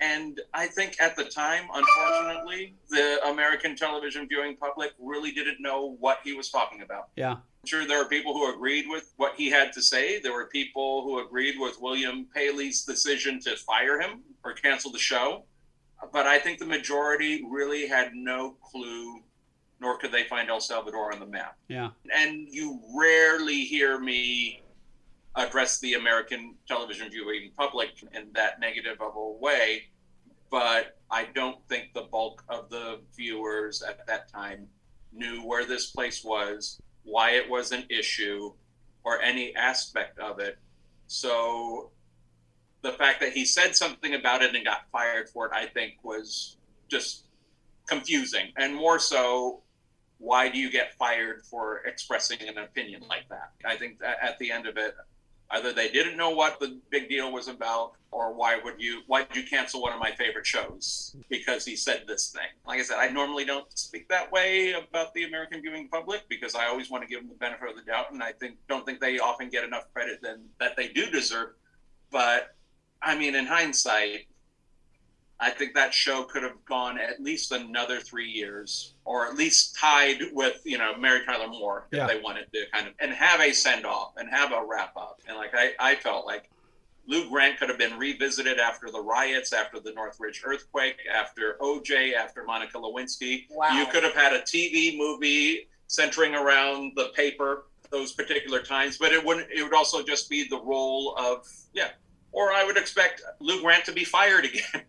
And 0.02 0.42
I 0.54 0.68
think 0.68 0.98
at 1.00 1.16
the 1.16 1.24
time, 1.24 1.64
unfortunately, 1.74 2.76
the 2.90 3.26
American 3.26 3.78
television 3.78 4.28
viewing 4.28 4.58
public 4.58 4.92
really 5.00 5.32
didn't 5.32 5.62
know 5.62 5.96
what 6.02 6.20
he 6.26 6.34
was 6.34 6.50
talking 6.50 6.82
about. 6.82 7.08
Yeah. 7.16 7.32
I'm 7.32 7.66
sure 7.66 7.88
there 7.88 8.00
were 8.00 8.10
people 8.10 8.34
who 8.34 8.54
agreed 8.54 8.86
with 8.90 9.14
what 9.16 9.36
he 9.38 9.50
had 9.50 9.72
to 9.72 9.82
say. 9.82 10.20
There 10.20 10.34
were 10.34 10.48
people 10.48 11.04
who 11.04 11.26
agreed 11.26 11.56
with 11.58 11.78
William 11.80 12.28
Paley's 12.36 12.84
decision 12.84 13.40
to 13.44 13.56
fire 13.56 14.02
him 14.02 14.24
or 14.44 14.52
cancel 14.52 14.92
the 14.92 15.00
show. 15.00 15.46
But 16.12 16.28
I 16.28 16.40
think 16.40 16.60
the 16.60 16.66
majority 16.66 17.44
really 17.50 17.88
had 17.88 18.14
no 18.14 18.56
clue 18.62 19.22
nor 19.80 19.98
could 19.98 20.12
they 20.12 20.24
find 20.24 20.50
El 20.50 20.60
Salvador 20.60 21.14
on 21.14 21.20
the 21.20 21.26
map. 21.26 21.56
Yeah. 21.68 21.90
And 22.14 22.48
you 22.50 22.80
rarely 22.96 23.64
hear 23.64 24.00
me 24.00 24.64
address 25.36 25.80
the 25.80 25.94
American 25.94 26.56
television 26.68 27.10
viewing 27.12 27.52
public 27.58 27.92
in 28.14 28.30
that 28.34 28.60
negative 28.60 29.00
of 29.00 29.16
a 29.16 29.32
way, 29.40 29.84
but 30.50 30.98
I 31.12 31.26
don't 31.36 31.58
think 31.70 31.94
the 31.94 32.08
bulk 32.12 32.44
of 32.50 32.70
the 32.70 33.02
viewers 33.16 33.84
at 33.84 34.06
that 34.08 34.32
time 34.32 34.68
knew 35.14 35.42
where 35.42 35.66
this 35.66 35.92
place 35.92 36.24
was, 36.24 36.82
why 37.04 37.32
it 37.32 37.48
was 37.48 37.72
an 37.72 37.86
issue, 37.90 38.52
or 39.04 39.22
any 39.22 39.56
aspect 39.56 40.18
of 40.18 40.40
it. 40.40 40.58
So 41.06 41.92
the 42.82 42.92
fact 42.94 43.20
that 43.22 43.34
he 43.34 43.46
said 43.46 43.76
something 43.76 44.14
about 44.14 44.42
it 44.42 44.56
and 44.56 44.64
got 44.66 44.90
fired 44.92 45.30
for 45.30 45.46
it, 45.48 45.52
I 45.54 45.66
think, 45.66 45.96
was 46.04 46.58
just 46.90 47.26
confusing. 47.88 48.52
And 48.58 48.76
more 48.76 49.00
so, 49.00 49.62
why 50.20 50.50
do 50.50 50.58
you 50.58 50.72
get 50.72 50.94
fired 50.96 51.44
for 51.44 51.78
expressing 51.86 52.40
an 52.48 52.58
opinion 52.58 53.04
like 53.10 53.28
that? 53.30 53.52
I 53.66 53.76
think 53.76 54.00
that 54.00 54.18
at 54.22 54.38
the 54.40 54.52
end 54.52 54.68
of 54.68 54.78
it, 54.78 54.96
either 55.52 55.72
they 55.72 55.90
didn't 55.90 56.18
know 56.18 56.32
what 56.32 56.60
the 56.60 56.80
big 56.90 57.08
deal 57.10 57.32
was 57.32 57.48
about, 57.48 57.94
or 58.12 58.34
why 58.34 58.58
would 58.64 58.76
you 58.80 59.02
why 59.08 59.24
did 59.24 59.36
you 59.36 59.44
cancel 59.44 59.82
one 59.82 59.94
of 59.94 60.00
my 60.00 60.12
favorite 60.12 60.46
shows 60.46 61.16
because 61.30 61.66
he 61.66 61.76
said 61.76 62.04
this 62.08 62.30
thing? 62.30 62.48
Like 62.66 62.80
I 62.80 62.84
said, 62.84 62.98
I 62.98 63.10
normally 63.10 63.46
don't 63.46 63.66
speak 63.78 64.08
that 64.10 64.32
way 64.32 64.74
about 64.74 65.14
the 65.14 65.24
American 65.24 65.62
viewing 65.62 65.88
public 65.88 66.24
because 66.30 66.56
I 66.56 66.68
always 66.68 66.90
want 66.90 67.04
to 67.04 67.08
give 67.08 67.22
them 67.22 67.30
the 67.30 67.36
benefit 67.36 67.70
of 67.70 67.76
the 67.76 67.84
doubt, 67.84 68.12
and 68.12 68.22
I 68.24 68.32
think 68.34 68.58
don't 68.68 68.86
think 68.86 69.00
they 69.00 69.20
often 69.20 69.50
get 69.50 69.64
enough 69.64 69.92
credit 69.94 70.22
than 70.22 70.42
that 70.60 70.76
they 70.76 70.90
do 70.90 71.10
deserve. 71.10 71.50
But 72.12 72.56
I 73.08 73.18
mean, 73.18 73.36
in 73.36 73.46
hindsight, 73.46 74.28
I 75.40 75.50
think 75.52 75.76
that 75.76 75.94
show 75.94 76.24
could 76.24 76.44
have 76.44 76.64
gone 76.66 77.00
at 77.00 77.22
least 77.22 77.54
another 77.54 78.02
three 78.02 78.28
years, 78.30 78.96
or 79.06 79.26
at 79.28 79.36
least 79.36 79.78
tied 79.80 80.18
with 80.34 80.60
you 80.66 80.78
know 80.78 80.98
Mary 80.98 81.22
Tyler 81.26 81.48
Moore 81.48 81.88
if 81.92 81.98
Yeah. 81.98 82.08
they 82.08 82.20
wanted 82.20 82.52
to 82.54 82.66
kind 82.74 82.88
of 82.88 82.94
and 83.00 83.14
have 83.14 83.40
a 83.40 83.54
send 83.54 83.86
off 83.86 84.14
and 84.18 84.30
have 84.30 84.52
a 84.52 84.62
wrap 84.66 84.98
up. 84.98 85.22
And 85.28 85.38
like 85.38 85.52
I, 85.54 85.72
I 85.80 85.96
felt 85.96 86.26
like 86.26 86.50
Lou 87.08 87.30
Grant 87.30 87.58
could 87.60 87.70
have 87.70 87.78
been 87.78 87.98
revisited 87.98 88.60
after 88.60 88.90
the 88.92 89.00
riots, 89.00 89.54
after 89.54 89.80
the 89.80 89.94
Northridge 89.94 90.42
earthquake, 90.44 90.98
after 91.14 91.56
OJ, 91.62 92.14
after 92.14 92.44
Monica 92.44 92.78
Lewinsky. 92.78 93.46
Wow. 93.50 93.70
You 93.80 93.86
could 93.86 94.04
have 94.04 94.16
had 94.16 94.34
a 94.34 94.42
TV 94.42 94.98
movie 94.98 95.70
centering 95.88 96.36
around 96.36 96.92
the 96.98 97.10
paper 97.16 97.68
those 97.90 98.12
particular 98.12 98.62
times, 98.62 98.98
but 98.98 99.14
it 99.14 99.24
wouldn't. 99.24 99.50
It 99.50 99.64
would 99.64 99.74
also 99.74 100.04
just 100.04 100.30
be 100.30 100.46
the 100.50 100.60
role 100.60 101.16
of 101.18 101.48
yeah. 101.74 101.92
Or 102.38 102.54
I 102.54 102.64
would 102.64 102.78
expect 102.78 103.24
Lou 103.40 103.62
Grant 103.64 103.84
to 103.86 103.92
be 103.92 104.04
fired 104.04 104.46
again. 104.46 104.84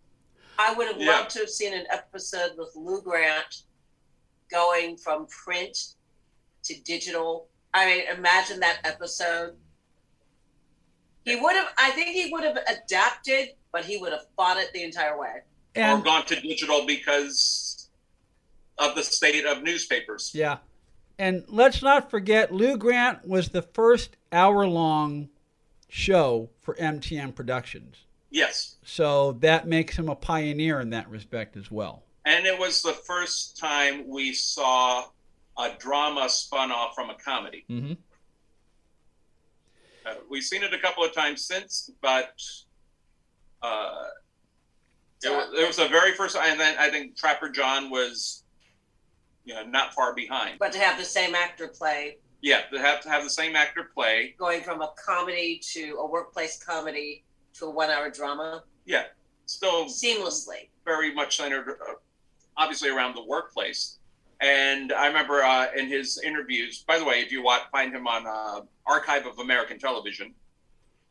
I 0.58 0.72
would 0.72 0.86
have 0.86 0.98
Yeah. 0.98 1.18
loved 1.18 1.30
to 1.32 1.40
have 1.40 1.50
seen 1.50 1.74
an 1.74 1.84
episode 1.92 2.52
with 2.56 2.70
Lou 2.74 3.02
Grant 3.02 3.62
going 4.50 4.96
from 4.96 5.26
print 5.26 5.76
to 6.62 6.80
digital. 6.80 7.48
I 7.74 7.84
mean, 7.84 8.04
imagine 8.16 8.58
that 8.60 8.78
episode. 8.84 9.54
He 11.26 11.36
would 11.36 11.54
have, 11.56 11.68
I 11.76 11.90
think 11.90 12.08
he 12.16 12.32
would 12.32 12.42
have 12.44 12.56
adapted, 12.68 13.50
but 13.70 13.84
he 13.84 13.98
would 13.98 14.12
have 14.12 14.24
fought 14.34 14.56
it 14.56 14.72
the 14.72 14.82
entire 14.82 15.18
way. 15.18 15.42
or 15.76 16.00
gone 16.00 16.24
to 16.26 16.40
digital 16.40 16.86
because 16.86 17.90
of 18.78 18.94
the 18.94 19.02
state 19.02 19.44
of 19.44 19.62
newspapers. 19.62 20.30
yeah. 20.34 20.56
And 21.18 21.44
let's 21.48 21.82
not 21.82 22.10
forget 22.10 22.50
Lou 22.52 22.78
Grant 22.78 23.28
was 23.28 23.50
the 23.50 23.62
first 23.62 24.16
hour-long 24.32 25.28
show 25.94 26.50
for 26.60 26.74
MTM 26.74 27.32
Productions. 27.36 27.98
Yes. 28.28 28.74
So 28.82 29.32
that 29.40 29.68
makes 29.68 29.96
him 29.96 30.08
a 30.08 30.16
pioneer 30.16 30.80
in 30.80 30.90
that 30.90 31.08
respect 31.08 31.56
as 31.56 31.70
well. 31.70 32.02
And 32.24 32.46
it 32.46 32.58
was 32.58 32.82
the 32.82 32.94
first 32.94 33.56
time 33.56 34.08
we 34.08 34.32
saw 34.32 35.04
a 35.56 35.70
drama 35.78 36.28
spun 36.28 36.72
off 36.72 36.96
from 36.96 37.10
a 37.10 37.14
comedy. 37.14 37.64
Mm-hmm. 37.70 37.92
Uh, 40.04 40.14
we've 40.28 40.42
seen 40.42 40.64
it 40.64 40.74
a 40.74 40.80
couple 40.80 41.04
of 41.04 41.14
times 41.14 41.46
since, 41.46 41.92
but 42.02 42.42
uh, 43.62 44.06
it, 45.22 45.30
was, 45.30 45.54
it 45.56 45.66
was 45.66 45.76
the 45.76 45.86
very 45.86 46.12
first. 46.14 46.36
And 46.36 46.58
then 46.58 46.74
I 46.76 46.90
think 46.90 47.16
Trapper 47.16 47.50
John 47.50 47.88
was, 47.88 48.42
you 49.44 49.54
know, 49.54 49.64
not 49.64 49.94
far 49.94 50.12
behind. 50.12 50.58
But 50.58 50.72
to 50.72 50.80
have 50.80 50.98
the 50.98 51.04
same 51.04 51.36
actor 51.36 51.68
play, 51.68 52.18
Yeah, 52.44 52.60
to 52.74 52.78
have 52.78 53.00
to 53.00 53.08
have 53.08 53.24
the 53.24 53.30
same 53.30 53.56
actor 53.56 53.84
play. 53.94 54.34
going 54.38 54.60
from 54.60 54.82
a 54.82 54.92
comedy 55.02 55.58
to 55.72 55.96
a 55.98 56.06
workplace 56.06 56.62
comedy 56.62 57.24
to 57.54 57.64
a 57.64 57.70
one 57.70 57.88
hour 57.88 58.10
drama 58.10 58.64
Yeah, 58.84 59.04
still 59.46 59.86
seamlessly. 59.86 60.68
very 60.84 61.14
much 61.14 61.38
centered, 61.38 61.70
uh, 61.70 61.94
obviously, 62.58 62.90
around 62.90 63.14
the 63.16 63.24
workplace. 63.24 63.96
And 64.42 64.92
I 64.92 65.06
remember 65.06 65.42
uh, 65.42 65.68
in 65.74 65.86
his 65.88 66.20
interviews. 66.22 66.84
By 66.86 66.98
the 66.98 67.04
way, 67.06 67.22
if 67.22 67.32
you 67.32 67.42
want, 67.42 67.62
find 67.72 67.94
him 67.94 68.06
on 68.06 68.26
uh, 68.26 68.60
Archive 68.84 69.24
of 69.24 69.38
American 69.38 69.78
Television, 69.78 70.34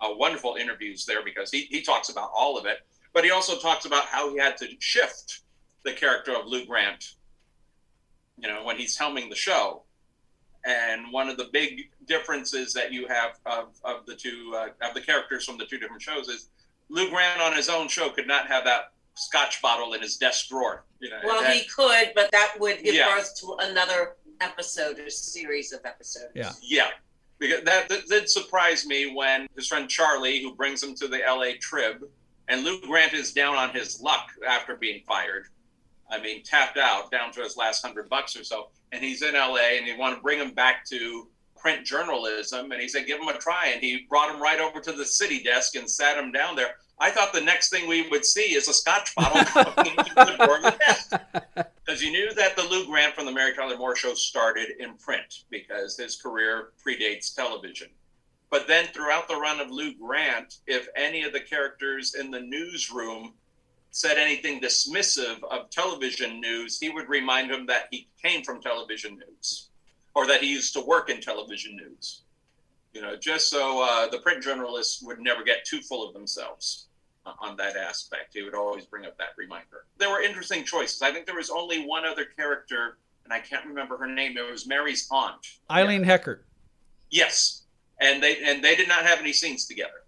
uh, 0.01 0.09
wonderful 0.13 0.53
interviews 0.53 1.03
there 1.03 1.23
because 1.25 1.49
he 1.49 1.61
he 1.61 1.81
talks 1.81 2.09
about 2.09 2.29
all 2.31 2.59
of 2.59 2.67
it. 2.67 2.85
But 3.11 3.23
he 3.23 3.31
also 3.31 3.57
talks 3.57 3.85
about 3.85 4.05
how 4.05 4.31
he 4.31 4.37
had 4.37 4.55
to 4.57 4.67
shift 4.77 5.41
the 5.83 5.93
character 5.93 6.35
of 6.35 6.45
Lou 6.45 6.63
Grant 6.67 7.15
you 8.37 8.47
know, 8.47 8.63
when 8.63 8.77
he's 8.77 8.95
helming 8.97 9.29
the 9.29 9.35
show. 9.35 9.83
And 10.65 11.11
one 11.11 11.29
of 11.29 11.37
the 11.37 11.49
big 11.51 11.89
differences 12.07 12.73
that 12.73 12.93
you 12.93 13.07
have 13.07 13.37
of, 13.45 13.69
of 13.83 14.05
the 14.05 14.15
two 14.15 14.53
uh, 14.55 14.67
of 14.87 14.93
the 14.93 15.01
characters 15.01 15.45
from 15.45 15.57
the 15.57 15.65
two 15.65 15.77
different 15.77 16.01
shows 16.01 16.29
is 16.29 16.49
Lou 16.89 17.09
Grant 17.09 17.41
on 17.41 17.53
his 17.55 17.69
own 17.69 17.87
show 17.87 18.09
could 18.09 18.27
not 18.27 18.47
have 18.47 18.63
that 18.63 18.93
scotch 19.15 19.61
bottle 19.61 19.93
in 19.93 20.01
his 20.01 20.17
desk 20.17 20.47
drawer. 20.49 20.85
You 20.99 21.09
know, 21.09 21.19
Well, 21.23 21.41
that- 21.41 21.55
he 21.55 21.65
could, 21.67 22.13
but 22.15 22.31
that 22.31 22.55
would 22.59 22.81
give 22.83 22.95
Yeah. 22.95 23.13
birth 23.13 23.35
to 23.41 23.57
another 23.59 24.15
episode 24.41 24.99
or 24.99 25.09
series 25.09 25.73
of 25.73 25.81
episodes. 25.85 26.31
Yeah. 26.33 26.51
Yeah, 26.61 26.89
because 27.39 27.63
that, 27.63 27.89
that 27.89 28.07
did 28.07 28.29
surprise 28.29 28.85
me 28.85 29.13
when 29.13 29.47
his 29.55 29.67
friend 29.67 29.89
Charlie, 29.89 30.41
who 30.41 30.55
brings 30.55 30.81
him 30.81 30.95
to 30.95 31.07
the 31.07 31.19
LA 31.27 31.57
Trib, 31.59 32.09
and 32.47 32.63
Lou 32.63 32.79
Grant 32.81 33.13
is 33.13 33.31
down 33.33 33.55
on 33.55 33.69
his 33.69 34.01
luck 34.01 34.29
after 34.47 34.75
being 34.75 35.03
fired. 35.07 35.47
I 36.09 36.19
mean, 36.19 36.43
tapped 36.43 36.77
out 36.77 37.11
down 37.11 37.31
to 37.33 37.41
his 37.41 37.57
last 37.57 37.81
hundred 37.81 38.09
bucks 38.09 38.35
or 38.35 38.43
so, 38.43 38.69
and 38.91 39.03
he's 39.03 39.21
in 39.21 39.33
LA, 39.33 39.77
and 39.77 39.87
they 39.87 39.95
want 39.95 40.15
to 40.15 40.21
bring 40.21 40.39
him 40.39 40.51
back 40.51 40.85
to 40.87 41.27
print 41.57 41.85
journalism, 41.85 42.71
and 42.71 42.81
he 42.81 42.87
said, 42.87 43.07
"Give 43.07 43.19
him 43.19 43.29
a 43.29 43.37
try," 43.37 43.67
and 43.67 43.81
he 43.81 44.05
brought 44.09 44.33
him 44.33 44.41
right 44.41 44.59
over 44.59 44.79
to 44.81 44.91
the 44.91 45.05
city 45.05 45.41
desk 45.41 45.75
and 45.75 45.89
sat 45.89 46.17
him 46.17 46.31
down 46.31 46.55
there. 46.55 46.75
I 46.99 47.09
thought 47.09 47.33
the 47.33 47.41
next 47.41 47.69
thing 47.69 47.87
we 47.87 48.07
would 48.09 48.25
see 48.25 48.53
is 48.53 48.67
a 48.67 48.73
Scotch 48.73 49.15
bottle 49.15 49.43
coming 49.73 49.95
to 49.95 50.13
the 50.15 50.45
door 50.45 50.57
of 50.57 50.63
the 50.63 50.77
desk 50.79 51.13
because 51.85 52.03
you 52.03 52.11
knew 52.11 52.33
that 52.33 52.55
the 52.55 52.63
Lou 52.63 52.85
Grant 52.85 53.15
from 53.15 53.25
the 53.25 53.31
Mary 53.31 53.53
Tyler 53.55 53.77
Moore 53.77 53.95
Show 53.95 54.13
started 54.13 54.71
in 54.79 54.95
print 54.95 55.43
because 55.49 55.97
his 55.97 56.15
career 56.15 56.69
predates 56.85 57.33
television. 57.33 57.89
But 58.49 58.67
then 58.67 58.85
throughout 58.87 59.27
the 59.27 59.35
run 59.35 59.59
of 59.59 59.71
Lou 59.71 59.93
Grant, 59.95 60.59
if 60.67 60.87
any 60.95 61.23
of 61.23 61.33
the 61.33 61.39
characters 61.39 62.13
in 62.13 62.29
the 62.29 62.41
newsroom 62.41 63.33
said 63.93 64.17
anything 64.17 64.59
dismissive 64.59 65.41
of 65.51 65.69
television 65.69 66.41
news, 66.41 66.79
he 66.79 66.89
would 66.89 67.07
remind 67.07 67.51
him 67.51 67.67
that 67.67 67.87
he 67.91 68.09
came 68.21 68.43
from 68.43 68.59
television 68.59 69.15
news 69.19 69.69
or 70.15 70.25
that 70.25 70.41
he 70.41 70.51
used 70.51 70.73
to 70.73 70.81
work 70.81 71.11
in 71.11 71.21
television 71.21 71.77
news. 71.77 72.23
You 72.93 73.01
know, 73.01 73.15
just 73.15 73.49
so 73.49 73.83
uh, 73.83 74.09
the 74.09 74.17
print 74.17 74.43
journalists 74.43 75.03
would 75.03 75.19
never 75.19 75.43
get 75.43 75.63
too 75.65 75.79
full 75.81 76.07
of 76.07 76.13
themselves 76.13 76.87
on 77.39 77.55
that 77.57 77.77
aspect. 77.77 78.33
He 78.33 78.41
would 78.41 78.55
always 78.55 78.85
bring 78.85 79.05
up 79.05 79.15
that 79.19 79.29
reminder. 79.37 79.85
There 79.99 80.09
were 80.09 80.21
interesting 80.21 80.65
choices. 80.65 81.03
I 81.03 81.11
think 81.11 81.27
there 81.27 81.35
was 81.35 81.51
only 81.51 81.85
one 81.85 82.03
other 82.03 82.25
character, 82.25 82.97
and 83.23 83.31
I 83.31 83.39
can't 83.39 83.65
remember 83.65 83.95
her 83.97 84.07
name. 84.07 84.37
It 84.37 84.51
was 84.51 84.67
Mary's 84.67 85.07
aunt. 85.11 85.45
Eileen 85.69 86.03
Heckart. 86.03 86.39
Yes, 87.11 87.63
and 88.01 88.23
they 88.23 88.43
and 88.43 88.63
they 88.63 88.75
did 88.75 88.87
not 88.87 89.05
have 89.05 89.19
any 89.19 89.33
scenes 89.33 89.67
together. 89.67 90.02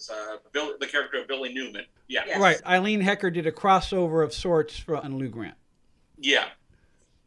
It 0.00 0.08
was 0.08 0.10
uh, 0.10 0.36
Bill, 0.52 0.74
the 0.80 0.86
character 0.86 1.20
of 1.20 1.28
Billy 1.28 1.52
Newman. 1.52 1.84
Yeah, 2.08 2.22
Yes. 2.26 2.40
Right. 2.40 2.60
Eileen 2.66 3.00
Heckart 3.00 3.34
did 3.34 3.46
a 3.46 3.52
crossover 3.52 4.24
of 4.24 4.32
sorts 4.32 4.78
for 4.78 4.96
on 4.96 5.18
Lou 5.18 5.28
Grant 5.28 5.54
yeah. 6.18 6.46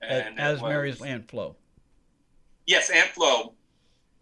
as, 0.01 0.25
And 0.25 0.37
it 0.37 0.41
as 0.41 0.61
was- 0.61 0.69
Mary's 0.69 1.01
Aunt 1.01 1.29
Flo. 1.29 1.55
Yes, 2.65 2.89
Aunt 2.89 3.09
Flo. 3.09 3.53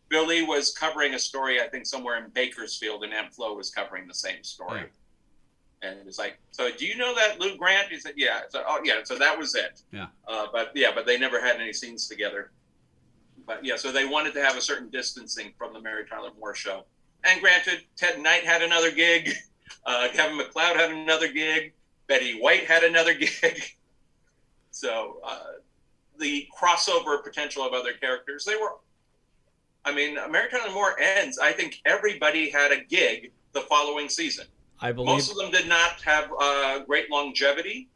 Billy 0.10 0.43
was 0.43 0.74
covering 0.74 1.13
a 1.13 1.20
story, 1.20 1.62
I 1.62 1.67
think, 1.70 1.86
somewhere 1.86 2.17
in 2.17 2.29
Bakersfield, 2.31 3.03
and 3.05 3.13
Aunt 3.13 3.34
Flo 3.34 3.55
was 3.55 3.70
covering 3.70 4.08
the 4.08 4.13
same 4.13 4.43
story. 4.43 4.84
And 5.84 6.00
it's 6.05 6.20
like, 6.20 6.38
so 6.51 6.70
do 6.70 6.86
you 6.86 6.98
know 6.98 7.15
that 7.15 7.39
Lou 7.39 7.55
Grant? 7.55 7.89
He 7.89 7.98
said, 8.00 8.13
yeah. 8.17 8.41
So, 8.50 8.63
oh, 8.67 8.81
yeah. 8.84 9.01
So 9.03 9.17
that 9.17 9.38
was 9.38 9.55
it. 9.55 9.81
Yeah. 9.91 10.08
Uh, 10.27 10.48
but 10.51 10.72
yeah, 10.75 10.89
but 10.93 11.05
they 11.05 11.17
never 11.17 11.39
had 11.39 11.62
any 11.62 11.72
scenes 11.72 12.08
together. 12.08 12.51
But 13.48 13.63
yeah, 13.63 13.77
so 13.77 13.91
they 13.91 14.05
wanted 14.05 14.34
to 14.34 14.43
have 14.43 14.58
a 14.58 14.62
certain 14.62 14.89
distancing 14.89 15.53
from 15.58 15.74
the 15.74 15.79
Mary 15.81 16.05
Tyler 16.05 16.29
Moore 16.38 16.53
show. 16.53 16.86
And 17.24 17.42
granted, 17.42 17.84
Ted 17.96 18.20
Knight 18.20 18.44
had 18.44 18.62
another 18.62 18.92
gig. 18.92 19.34
Uh, 19.84 20.10
Kevin 20.13 20.38
MacLeod 20.38 20.75
had 20.75 20.92
another 20.92 21.28
gig. 21.28 21.74
Betty 22.06 22.40
White 22.40 22.66
had 22.66 22.84
another 22.84 23.13
gig. 23.42 23.63
So 24.70 25.20
uh, 25.24 25.54
the 26.20 26.48
crossover 26.56 27.24
potential 27.24 27.66
of 27.66 27.74
other 27.74 27.94
characters, 27.94 28.46
they 28.46 28.56
were. 28.56 28.75
I 29.84 29.96
mean, 29.96 30.18
Tyler 30.18 30.72
Moore 30.72 31.00
ends. 31.00 31.40
I 31.40 31.51
think 31.51 31.81
everybody 31.86 32.51
had 32.51 32.72
a 32.72 32.84
gig 32.84 33.31
the 33.53 33.62
following 33.62 34.07
season. 34.07 34.46
I 34.79 34.92
believe. 34.92 35.07
Most 35.07 35.31
of 35.31 35.38
them 35.38 35.51
did 35.51 35.68
not 35.68 36.01
have 36.01 36.31
uh, 36.40 36.79
great 36.86 37.10
longevity, 37.10 37.90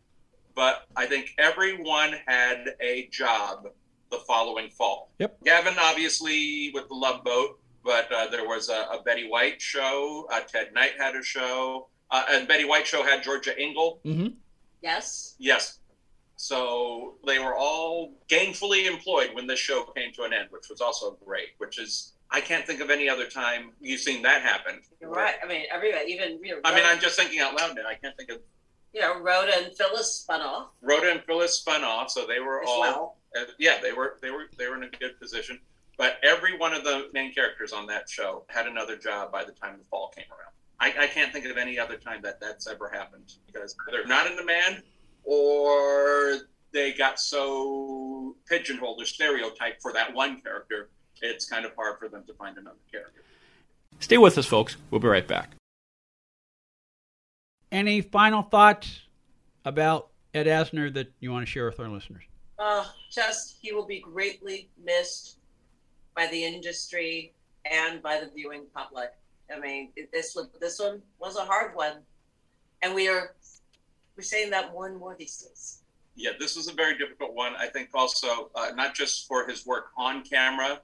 but 0.55 0.87
I 0.95 1.05
think 1.05 1.35
everyone 1.37 2.15
had 2.25 2.75
a 2.81 3.07
job 3.11 3.67
the 4.11 4.17
following 4.17 4.69
fall. 4.69 5.11
Yep. 5.19 5.43
Gavin, 5.43 5.75
obviously, 5.79 6.71
with 6.73 6.87
the 6.87 6.95
Love 6.95 7.23
Boat, 7.23 7.59
but 7.85 8.11
uh, 8.11 8.27
there 8.29 8.45
was 8.47 8.67
a, 8.69 8.87
a 8.91 9.01
Betty 9.05 9.29
White 9.29 9.61
show. 9.61 10.27
Uh, 10.31 10.41
Ted 10.41 10.73
Knight 10.73 10.93
had 10.97 11.15
a 11.15 11.23
show, 11.23 11.87
uh, 12.11 12.23
and 12.31 12.47
Betty 12.47 12.65
White 12.65 12.85
show 12.87 13.03
had 13.03 13.23
Georgia 13.23 13.57
Engel. 13.57 13.99
hmm 14.03 14.27
Yes. 14.81 15.35
Yes. 15.39 15.79
So 16.35 17.15
they 17.25 17.39
were 17.39 17.55
all 17.55 18.11
gainfully 18.27 18.87
employed 18.87 19.29
when 19.33 19.47
this 19.47 19.59
show 19.59 19.83
came 19.95 20.11
to 20.13 20.23
an 20.23 20.33
end, 20.33 20.47
which 20.49 20.69
was 20.69 20.81
also 20.81 21.17
great. 21.25 21.49
Which 21.59 21.79
is, 21.79 22.13
I 22.29 22.41
can't 22.41 22.67
think 22.67 22.81
of 22.81 22.89
any 22.89 23.07
other 23.07 23.25
time 23.25 23.71
you've 23.79 24.01
seen 24.01 24.21
that 24.23 24.41
happen. 24.41 24.81
You're 24.99 25.11
right. 25.11 25.35
I 25.43 25.47
mean, 25.47 25.63
everybody, 25.71 26.11
even 26.11 26.39
you 26.43 26.55
know, 26.55 26.61
I 26.65 26.75
mean, 26.75 26.83
I'm 26.85 26.99
just 26.99 27.15
thinking 27.17 27.39
out 27.39 27.55
loud 27.59 27.75
now. 27.75 27.83
I 27.87 27.95
can't 27.95 28.17
think 28.17 28.29
of 28.31 28.39
you 28.93 29.01
know, 29.01 29.19
Rhoda 29.19 29.51
and 29.57 29.75
Phyllis 29.75 30.13
spun 30.13 30.41
off 30.41 30.69
Rhoda 30.81 31.11
and 31.11 31.21
Phyllis 31.23 31.53
spun 31.59 31.83
off, 31.83 32.09
so 32.11 32.25
they 32.27 32.39
were 32.39 32.61
as 32.61 32.69
all 32.69 32.79
well. 32.81 33.17
uh, 33.37 33.43
yeah, 33.57 33.79
they 33.81 33.91
were 33.93 34.17
they 34.21 34.31
were 34.31 34.45
they 34.57 34.67
were 34.67 34.75
in 34.75 34.83
a 34.83 34.89
good 34.89 35.19
position. 35.19 35.59
But 35.97 36.17
every 36.23 36.57
one 36.57 36.73
of 36.73 36.83
the 36.83 37.09
main 37.13 37.33
characters 37.33 37.71
on 37.71 37.87
that 37.87 38.09
show 38.09 38.45
had 38.49 38.67
another 38.67 38.97
job 38.97 39.31
by 39.31 39.43
the 39.43 39.53
time 39.53 39.77
the 39.77 39.85
fall 39.85 40.11
came 40.15 40.25
around. 40.29 40.51
I, 40.79 41.05
I 41.05 41.07
can't 41.07 41.31
think 41.31 41.45
of 41.45 41.57
any 41.57 41.79
other 41.79 41.95
time 41.97 42.21
that 42.23 42.39
that's 42.39 42.67
ever 42.67 42.89
happened 42.89 43.33
because 43.47 43.75
they're 43.89 44.05
not 44.05 44.29
in 44.29 44.35
demand 44.35 44.83
or 45.23 46.39
they 46.73 46.91
got 46.91 47.19
so 47.19 48.35
pigeonholed 48.47 49.01
or 49.01 49.05
stereotyped 49.05 49.81
for 49.81 49.93
that 49.93 50.13
one 50.13 50.41
character. 50.41 50.89
It's 51.21 51.49
kind 51.49 51.65
of 51.65 51.73
hard 51.75 51.97
for 51.97 52.09
them 52.09 52.23
to 52.27 52.33
find 52.33 52.57
another 52.57 52.75
character. 52.91 53.21
Stay 53.99 54.17
with 54.17 54.37
us, 54.37 54.45
folks. 54.45 54.75
We'll 54.91 54.99
be 54.99 55.07
right 55.07 55.25
back. 55.25 55.51
Any 57.71 58.01
final 58.01 58.41
thoughts 58.41 58.99
about 59.63 60.09
Ed 60.33 60.47
Asner 60.47 60.93
that 60.93 61.11
you 61.21 61.31
want 61.31 61.45
to 61.45 61.51
share 61.51 61.65
with 61.65 61.79
our 61.79 61.87
listeners? 61.87 62.23
Uh, 62.59 62.85
just 63.09 63.57
he 63.61 63.71
will 63.71 63.85
be 63.85 64.01
greatly 64.01 64.69
missed 64.83 65.37
by 66.15 66.27
the 66.27 66.43
industry 66.43 67.33
and 67.69 68.01
by 68.01 68.19
the 68.19 68.29
viewing 68.33 68.63
public. 68.73 69.13
I 69.53 69.59
mean, 69.59 69.89
this 70.11 70.37
this 70.59 70.79
one 70.79 71.01
was 71.19 71.35
a 71.37 71.45
hard 71.45 71.75
one, 71.75 71.97
and 72.81 72.95
we 72.95 73.07
are 73.07 73.35
we're 74.15 74.23
saying 74.23 74.49
that 74.51 74.71
more 74.71 74.87
and 74.87 74.97
more 74.97 75.15
these 75.17 75.37
days. 75.37 75.81
yeah, 76.15 76.31
this 76.39 76.55
was 76.55 76.67
a 76.69 76.73
very 76.73 76.97
difficult 76.97 77.33
one. 77.33 77.53
I 77.57 77.67
think 77.67 77.89
also 77.93 78.49
uh, 78.55 78.71
not 78.75 78.95
just 78.95 79.27
for 79.27 79.47
his 79.47 79.65
work 79.65 79.87
on 79.97 80.23
camera, 80.23 80.79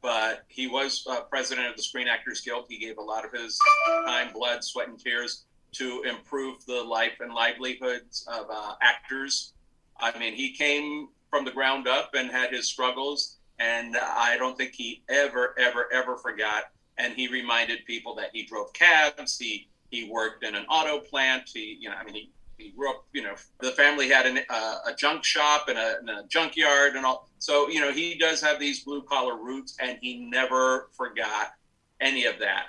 but 0.00 0.44
he 0.48 0.66
was 0.66 1.06
uh, 1.08 1.20
president 1.22 1.68
of 1.68 1.76
the 1.76 1.82
Screen 1.82 2.08
Actors 2.08 2.40
Guild. 2.40 2.66
He 2.68 2.78
gave 2.78 2.98
a 2.98 3.02
lot 3.02 3.24
of 3.24 3.32
his 3.32 3.58
time, 4.06 4.32
blood, 4.32 4.64
sweat, 4.64 4.88
and 4.88 4.98
tears 4.98 5.44
to 5.72 6.02
improve 6.02 6.64
the 6.66 6.82
life 6.82 7.20
and 7.20 7.32
livelihoods 7.32 8.26
of 8.26 8.46
uh, 8.50 8.74
actors. 8.82 9.52
I 10.00 10.18
mean, 10.18 10.34
he 10.34 10.52
came 10.52 11.08
from 11.30 11.44
the 11.44 11.50
ground 11.52 11.86
up 11.86 12.14
and 12.14 12.30
had 12.30 12.50
his 12.52 12.66
struggles, 12.66 13.36
and 13.58 13.96
I 13.96 14.36
don't 14.38 14.56
think 14.56 14.72
he 14.74 15.02
ever, 15.08 15.54
ever, 15.58 15.92
ever 15.92 16.16
forgot. 16.16 16.64
And 16.98 17.14
he 17.14 17.28
reminded 17.28 17.84
people 17.86 18.14
that 18.16 18.30
he 18.32 18.44
drove 18.44 18.72
cabs. 18.72 19.38
He 19.38 19.68
he 19.90 20.08
worked 20.10 20.44
in 20.44 20.54
an 20.54 20.64
auto 20.66 21.00
plant. 21.00 21.50
He, 21.52 21.76
you 21.80 21.88
know, 21.88 21.96
I 21.96 22.04
mean, 22.04 22.14
he 22.14 22.30
he 22.62 22.70
grew 22.70 22.90
up, 22.90 23.04
you 23.12 23.22
know, 23.22 23.34
the 23.60 23.72
family 23.72 24.08
had 24.08 24.26
an, 24.26 24.40
uh, 24.48 24.78
a 24.86 24.94
junk 24.94 25.24
shop 25.24 25.68
and 25.68 25.78
a, 25.78 25.98
and 25.98 26.10
a 26.10 26.24
junkyard 26.28 26.94
and 26.94 27.04
all. 27.04 27.28
So, 27.38 27.68
you 27.68 27.80
know, 27.80 27.92
he 27.92 28.16
does 28.16 28.40
have 28.40 28.58
these 28.58 28.84
blue 28.84 29.02
collar 29.02 29.36
roots 29.36 29.76
and 29.80 29.98
he 30.00 30.18
never 30.18 30.88
forgot 30.92 31.52
any 32.00 32.26
of 32.26 32.38
that. 32.38 32.66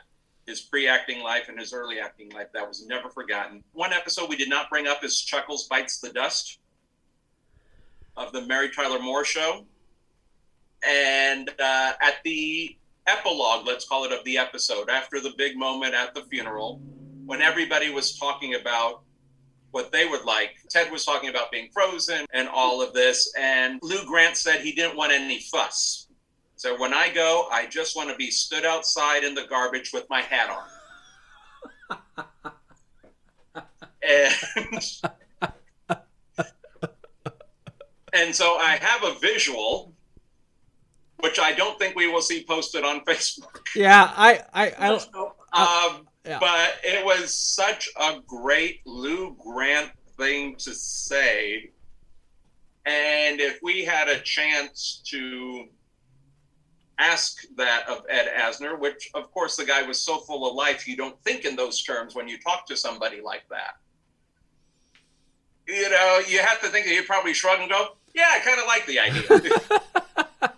His 0.48 0.62
pre 0.62 0.88
acting 0.88 1.24
life 1.24 1.48
and 1.48 1.58
his 1.58 1.74
early 1.74 2.00
acting 2.00 2.30
life, 2.32 2.48
that 2.54 2.68
was 2.68 2.86
never 2.86 3.10
forgotten. 3.10 3.64
One 3.72 3.94
episode 3.94 4.30
we 4.30 4.36
did 4.36 4.50
not 4.50 4.70
bring 4.70 4.88
up 4.88 5.04
is 5.04 5.22
Chuckles 5.22 5.68
Bites 5.68 6.00
the 6.00 6.10
Dust 6.10 6.60
of 8.18 8.34
the 8.34 8.42
Mary 8.42 8.70
Tyler 8.70 9.00
Moore 9.00 9.24
Show. 9.24 9.66
And 10.88 11.50
uh, 11.60 11.94
at 12.02 12.16
the 12.24 12.76
epilogue, 13.08 13.66
let's 13.66 13.88
call 13.88 14.06
it, 14.06 14.12
of 14.12 14.24
the 14.26 14.38
episode, 14.38 14.90
after 14.90 15.20
the 15.20 15.34
big 15.38 15.58
moment 15.58 15.94
at 15.94 16.14
the 16.14 16.24
funeral, 16.24 16.82
when 17.26 17.42
everybody 17.42 17.90
was 17.90 18.18
talking 18.18 18.56
about 18.56 19.04
what 19.74 19.92
they 19.92 20.06
would 20.06 20.24
like. 20.24 20.56
Ted 20.70 20.92
was 20.92 21.04
talking 21.04 21.30
about 21.30 21.52
being 21.52 21.68
frozen 21.74 22.28
and 22.32 22.48
all 22.48 22.82
of 22.82 22.94
this. 22.94 23.34
And 23.36 23.80
Lou 23.82 24.06
Grant 24.06 24.38
said 24.38 24.62
he 24.62 24.72
didn't 24.72 24.96
want 24.96 25.12
any 25.12 25.40
fuss. 25.40 26.08
So 26.56 26.80
when 26.80 26.94
I 26.94 27.10
go, 27.10 27.48
I 27.52 27.66
just 27.66 27.96
want 27.96 28.10
to 28.12 28.16
be 28.16 28.30
stood 28.30 28.66
outside 28.66 29.24
in 29.24 29.34
the 29.34 29.46
garbage 29.50 29.92
with 29.92 30.06
my 30.12 30.22
hat 30.22 30.56
on. 31.92 32.52
and, 34.08 34.34
and 38.14 38.36
so 38.36 38.58
I 38.58 38.78
have 38.80 39.04
a 39.04 39.20
visual, 39.20 39.93
which 41.24 41.40
I 41.40 41.54
don't 41.54 41.80
think 41.80 41.96
we 41.96 42.08
will 42.12 42.22
see 42.22 42.44
posted 42.46 42.84
on 42.84 43.00
Facebook. 43.06 43.62
Yeah, 43.78 44.12
I, 44.14 44.42
I, 44.54 44.74
I 44.78 44.90
Um, 45.54 46.08
Yeah. 46.26 46.38
But 46.40 46.80
it 46.84 47.06
was 47.06 47.34
such 47.34 47.90
a 47.98 48.20
great 48.28 48.82
Lou 48.86 49.36
Grant 49.42 49.92
thing 50.18 50.56
to 50.58 50.74
say 50.74 51.72
And 52.86 53.40
if 53.40 53.60
we 53.64 53.86
had 53.86 54.10
a 54.10 54.20
chance 54.20 55.02
to 55.06 55.66
ask 57.00 57.38
that 57.56 57.88
of 57.88 58.06
Ed 58.10 58.28
Asner, 58.38 58.78
which 58.78 59.10
of 59.14 59.32
course 59.32 59.56
the 59.56 59.66
guy 59.66 59.82
was 59.84 60.00
so 60.00 60.20
full 60.20 60.50
of 60.50 60.56
life, 60.56 60.88
you 60.88 60.98
don't 60.98 61.18
think 61.24 61.46
in 61.46 61.56
those 61.56 61.82
terms 61.84 62.16
when 62.16 62.28
you 62.28 62.38
talk 62.38 62.66
to 62.68 62.76
somebody 62.76 63.22
like 63.22 63.48
that. 63.50 63.76
You 65.68 65.90
know, 65.90 66.22
you 66.28 66.40
have 66.40 66.60
to 66.62 66.68
think 66.68 66.86
that 66.86 66.92
he'd 66.92 67.06
probably 67.06 67.34
shrug 67.34 67.62
and 67.62 67.70
go, 67.70 67.96
Yeah, 68.14 68.30
I 68.30 68.40
kind 68.40 68.60
of 68.60 68.68
like 68.68 68.86
the 68.86 69.00
idea. 69.00 69.80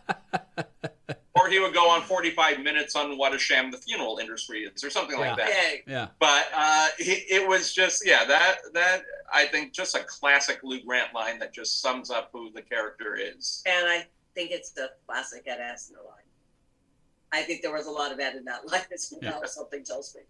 or 1.36 1.50
he 1.50 1.60
would 1.60 1.74
go 1.74 1.85
on 1.96 2.02
45 2.02 2.60
minutes 2.60 2.96
on 2.96 3.18
what 3.18 3.34
a 3.34 3.38
sham 3.40 3.72
the 3.72 3.78
funeral 3.78 4.18
industry 4.20 4.60
is, 4.64 4.84
or 4.84 4.90
something 4.90 5.18
Yeah. 5.20 5.28
like 5.30 5.38
that. 5.38 5.74
Yeah. 5.88 6.08
But 6.20 6.48
uh, 6.56 6.88
he, 6.98 7.12
it 7.30 7.48
was 7.48 7.74
just, 7.74 8.06
yeah, 8.06 8.26
that 8.26 8.58
that 8.74 9.04
I 9.34 9.46
think 9.46 9.74
just 9.74 9.96
a 9.96 10.00
classic 10.04 10.60
Lou 10.64 10.82
Grant 10.84 11.14
line 11.14 11.40
that 11.40 11.54
just 11.54 11.82
sums 11.82 12.10
up 12.12 12.30
who 12.34 12.52
the 12.52 12.62
character 12.62 13.16
is. 13.16 13.64
And 13.66 13.88
I 13.88 14.06
think 14.34 14.52
it's 14.52 14.72
the 14.72 14.92
classic 15.08 15.44
Ed 15.48 15.60
Asner 15.60 16.04
line. 16.06 16.22
I 17.32 17.42
think 17.42 17.62
there 17.62 17.74
was 17.74 17.88
a 17.88 17.92
lot 17.92 18.12
of 18.12 18.20
Ed 18.20 18.36
in 18.36 18.46
that 18.46 18.68
line 18.70 18.82
as 18.94 19.14
well. 19.22 19.42
Something 19.48 19.84
tells 19.84 20.16
me. 20.16 20.22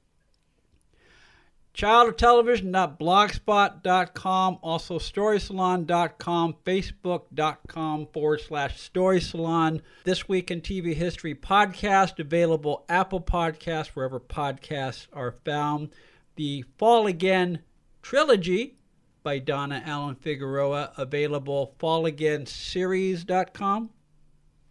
childoftelevision.blogspot.com, 1.75 4.59
also 4.63 4.97
storysalon.com, 4.97 6.55
facebook.com 6.65 8.07
forward 8.13 8.41
slash 8.41 8.79
story 8.79 9.19
salon. 9.19 9.81
This 10.05 10.29
Week 10.29 10.51
in 10.51 10.61
TV 10.61 10.93
History 10.93 11.35
podcast, 11.35 12.19
available 12.19 12.85
Apple 12.87 13.19
Podcasts, 13.21 13.89
wherever 13.89 14.19
podcasts 14.19 15.07
are 15.13 15.33
found. 15.43 15.89
The 16.37 16.63
Fall 16.77 17.07
Again 17.07 17.59
trilogy 18.01 18.77
by 19.23 19.39
Donna 19.39 19.81
Allen 19.85 20.15
Figueroa, 20.15 20.93
available 20.97 21.75
fallagainseries.com. 21.79 23.89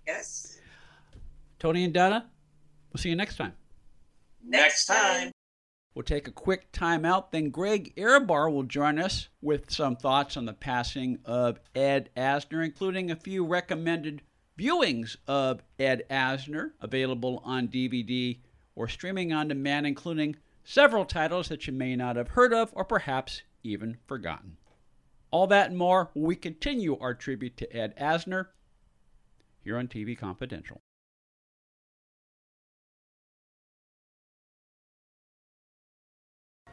Yes. 0.06 0.58
Tony 1.58 1.84
and 1.84 1.92
Donna, 1.92 2.30
we'll 2.92 3.00
see 3.00 3.10
you 3.10 3.16
next 3.16 3.36
time. 3.36 3.52
Next 4.42 4.86
time. 4.86 5.30
We'll 5.94 6.02
take 6.02 6.26
a 6.26 6.32
quick 6.32 6.72
timeout. 6.72 7.30
Then 7.30 7.50
Greg 7.50 7.94
Ehrbar 7.96 8.52
will 8.52 8.64
join 8.64 8.98
us 8.98 9.28
with 9.40 9.70
some 9.70 9.94
thoughts 9.94 10.36
on 10.36 10.44
the 10.44 10.52
passing 10.52 11.20
of 11.24 11.60
Ed 11.74 12.10
Asner, 12.16 12.64
including 12.64 13.10
a 13.10 13.16
few 13.16 13.46
recommended 13.46 14.22
viewings 14.58 15.16
of 15.28 15.62
Ed 15.78 16.02
Asner 16.10 16.72
available 16.80 17.40
on 17.44 17.68
DVD 17.68 18.38
or 18.74 18.88
streaming 18.88 19.32
on 19.32 19.48
demand, 19.48 19.86
including 19.86 20.36
several 20.64 21.04
titles 21.04 21.48
that 21.48 21.66
you 21.68 21.72
may 21.72 21.94
not 21.94 22.16
have 22.16 22.28
heard 22.28 22.52
of 22.52 22.70
or 22.72 22.84
perhaps 22.84 23.42
even 23.62 23.98
forgotten. 24.06 24.56
All 25.30 25.46
that 25.46 25.68
and 25.68 25.78
more 25.78 26.10
we 26.14 26.34
continue 26.34 26.98
our 26.98 27.14
tribute 27.14 27.56
to 27.58 27.76
Ed 27.76 27.96
Asner 27.96 28.48
here 29.62 29.78
on 29.78 29.86
TV 29.88 30.18
Confidential. 30.18 30.80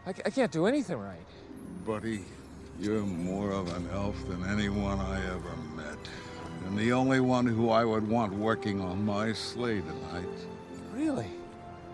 I, 0.05 0.09
I 0.09 0.29
can't 0.29 0.51
do 0.51 0.65
anything 0.65 0.97
right. 0.97 1.25
Buddy, 1.85 2.25
you're 2.79 3.01
more 3.01 3.51
of 3.51 3.75
an 3.75 3.87
elf 3.93 4.15
than 4.27 4.43
anyone 4.45 4.99
I 4.99 5.23
ever 5.27 5.55
met. 5.75 5.97
And 6.65 6.77
the 6.77 6.93
only 6.93 7.19
one 7.19 7.45
who 7.45 7.69
I 7.69 7.85
would 7.85 8.07
want 8.07 8.33
working 8.33 8.81
on 8.81 9.05
my 9.05 9.33
sleigh 9.33 9.81
tonight. 9.81 10.29
Really? 10.93 11.27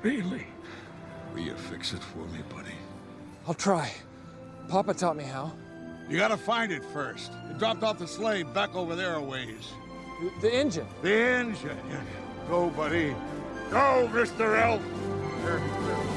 Really? 0.02 0.48
Will 1.34 1.42
you 1.42 1.56
fix 1.56 1.94
it 1.94 2.04
for 2.04 2.26
me, 2.34 2.40
buddy? 2.50 2.76
I'll 3.48 3.54
try. 3.54 3.92
Papa 4.68 4.94
taught 4.94 5.18
me 5.18 5.24
how. 5.24 5.54
You 6.10 6.18
gotta 6.18 6.38
find 6.38 6.72
it 6.72 6.84
first. 6.86 7.32
It 7.50 7.58
dropped 7.58 7.84
off 7.84 8.00
the 8.00 8.08
sleigh 8.08 8.44
back 8.44 8.76
over 8.76 8.96
there 8.96 9.16
a 9.16 9.22
ways. 9.22 9.74
The, 10.22 10.48
the 10.48 10.56
engine. 10.56 10.88
The 11.02 11.14
engine. 11.14 11.78
Go, 12.50 12.70
buddy. 12.70 13.14
Go, 13.70 14.10
Mr. 14.14 14.62
Elf. 14.62 14.82
Be 15.44 16.17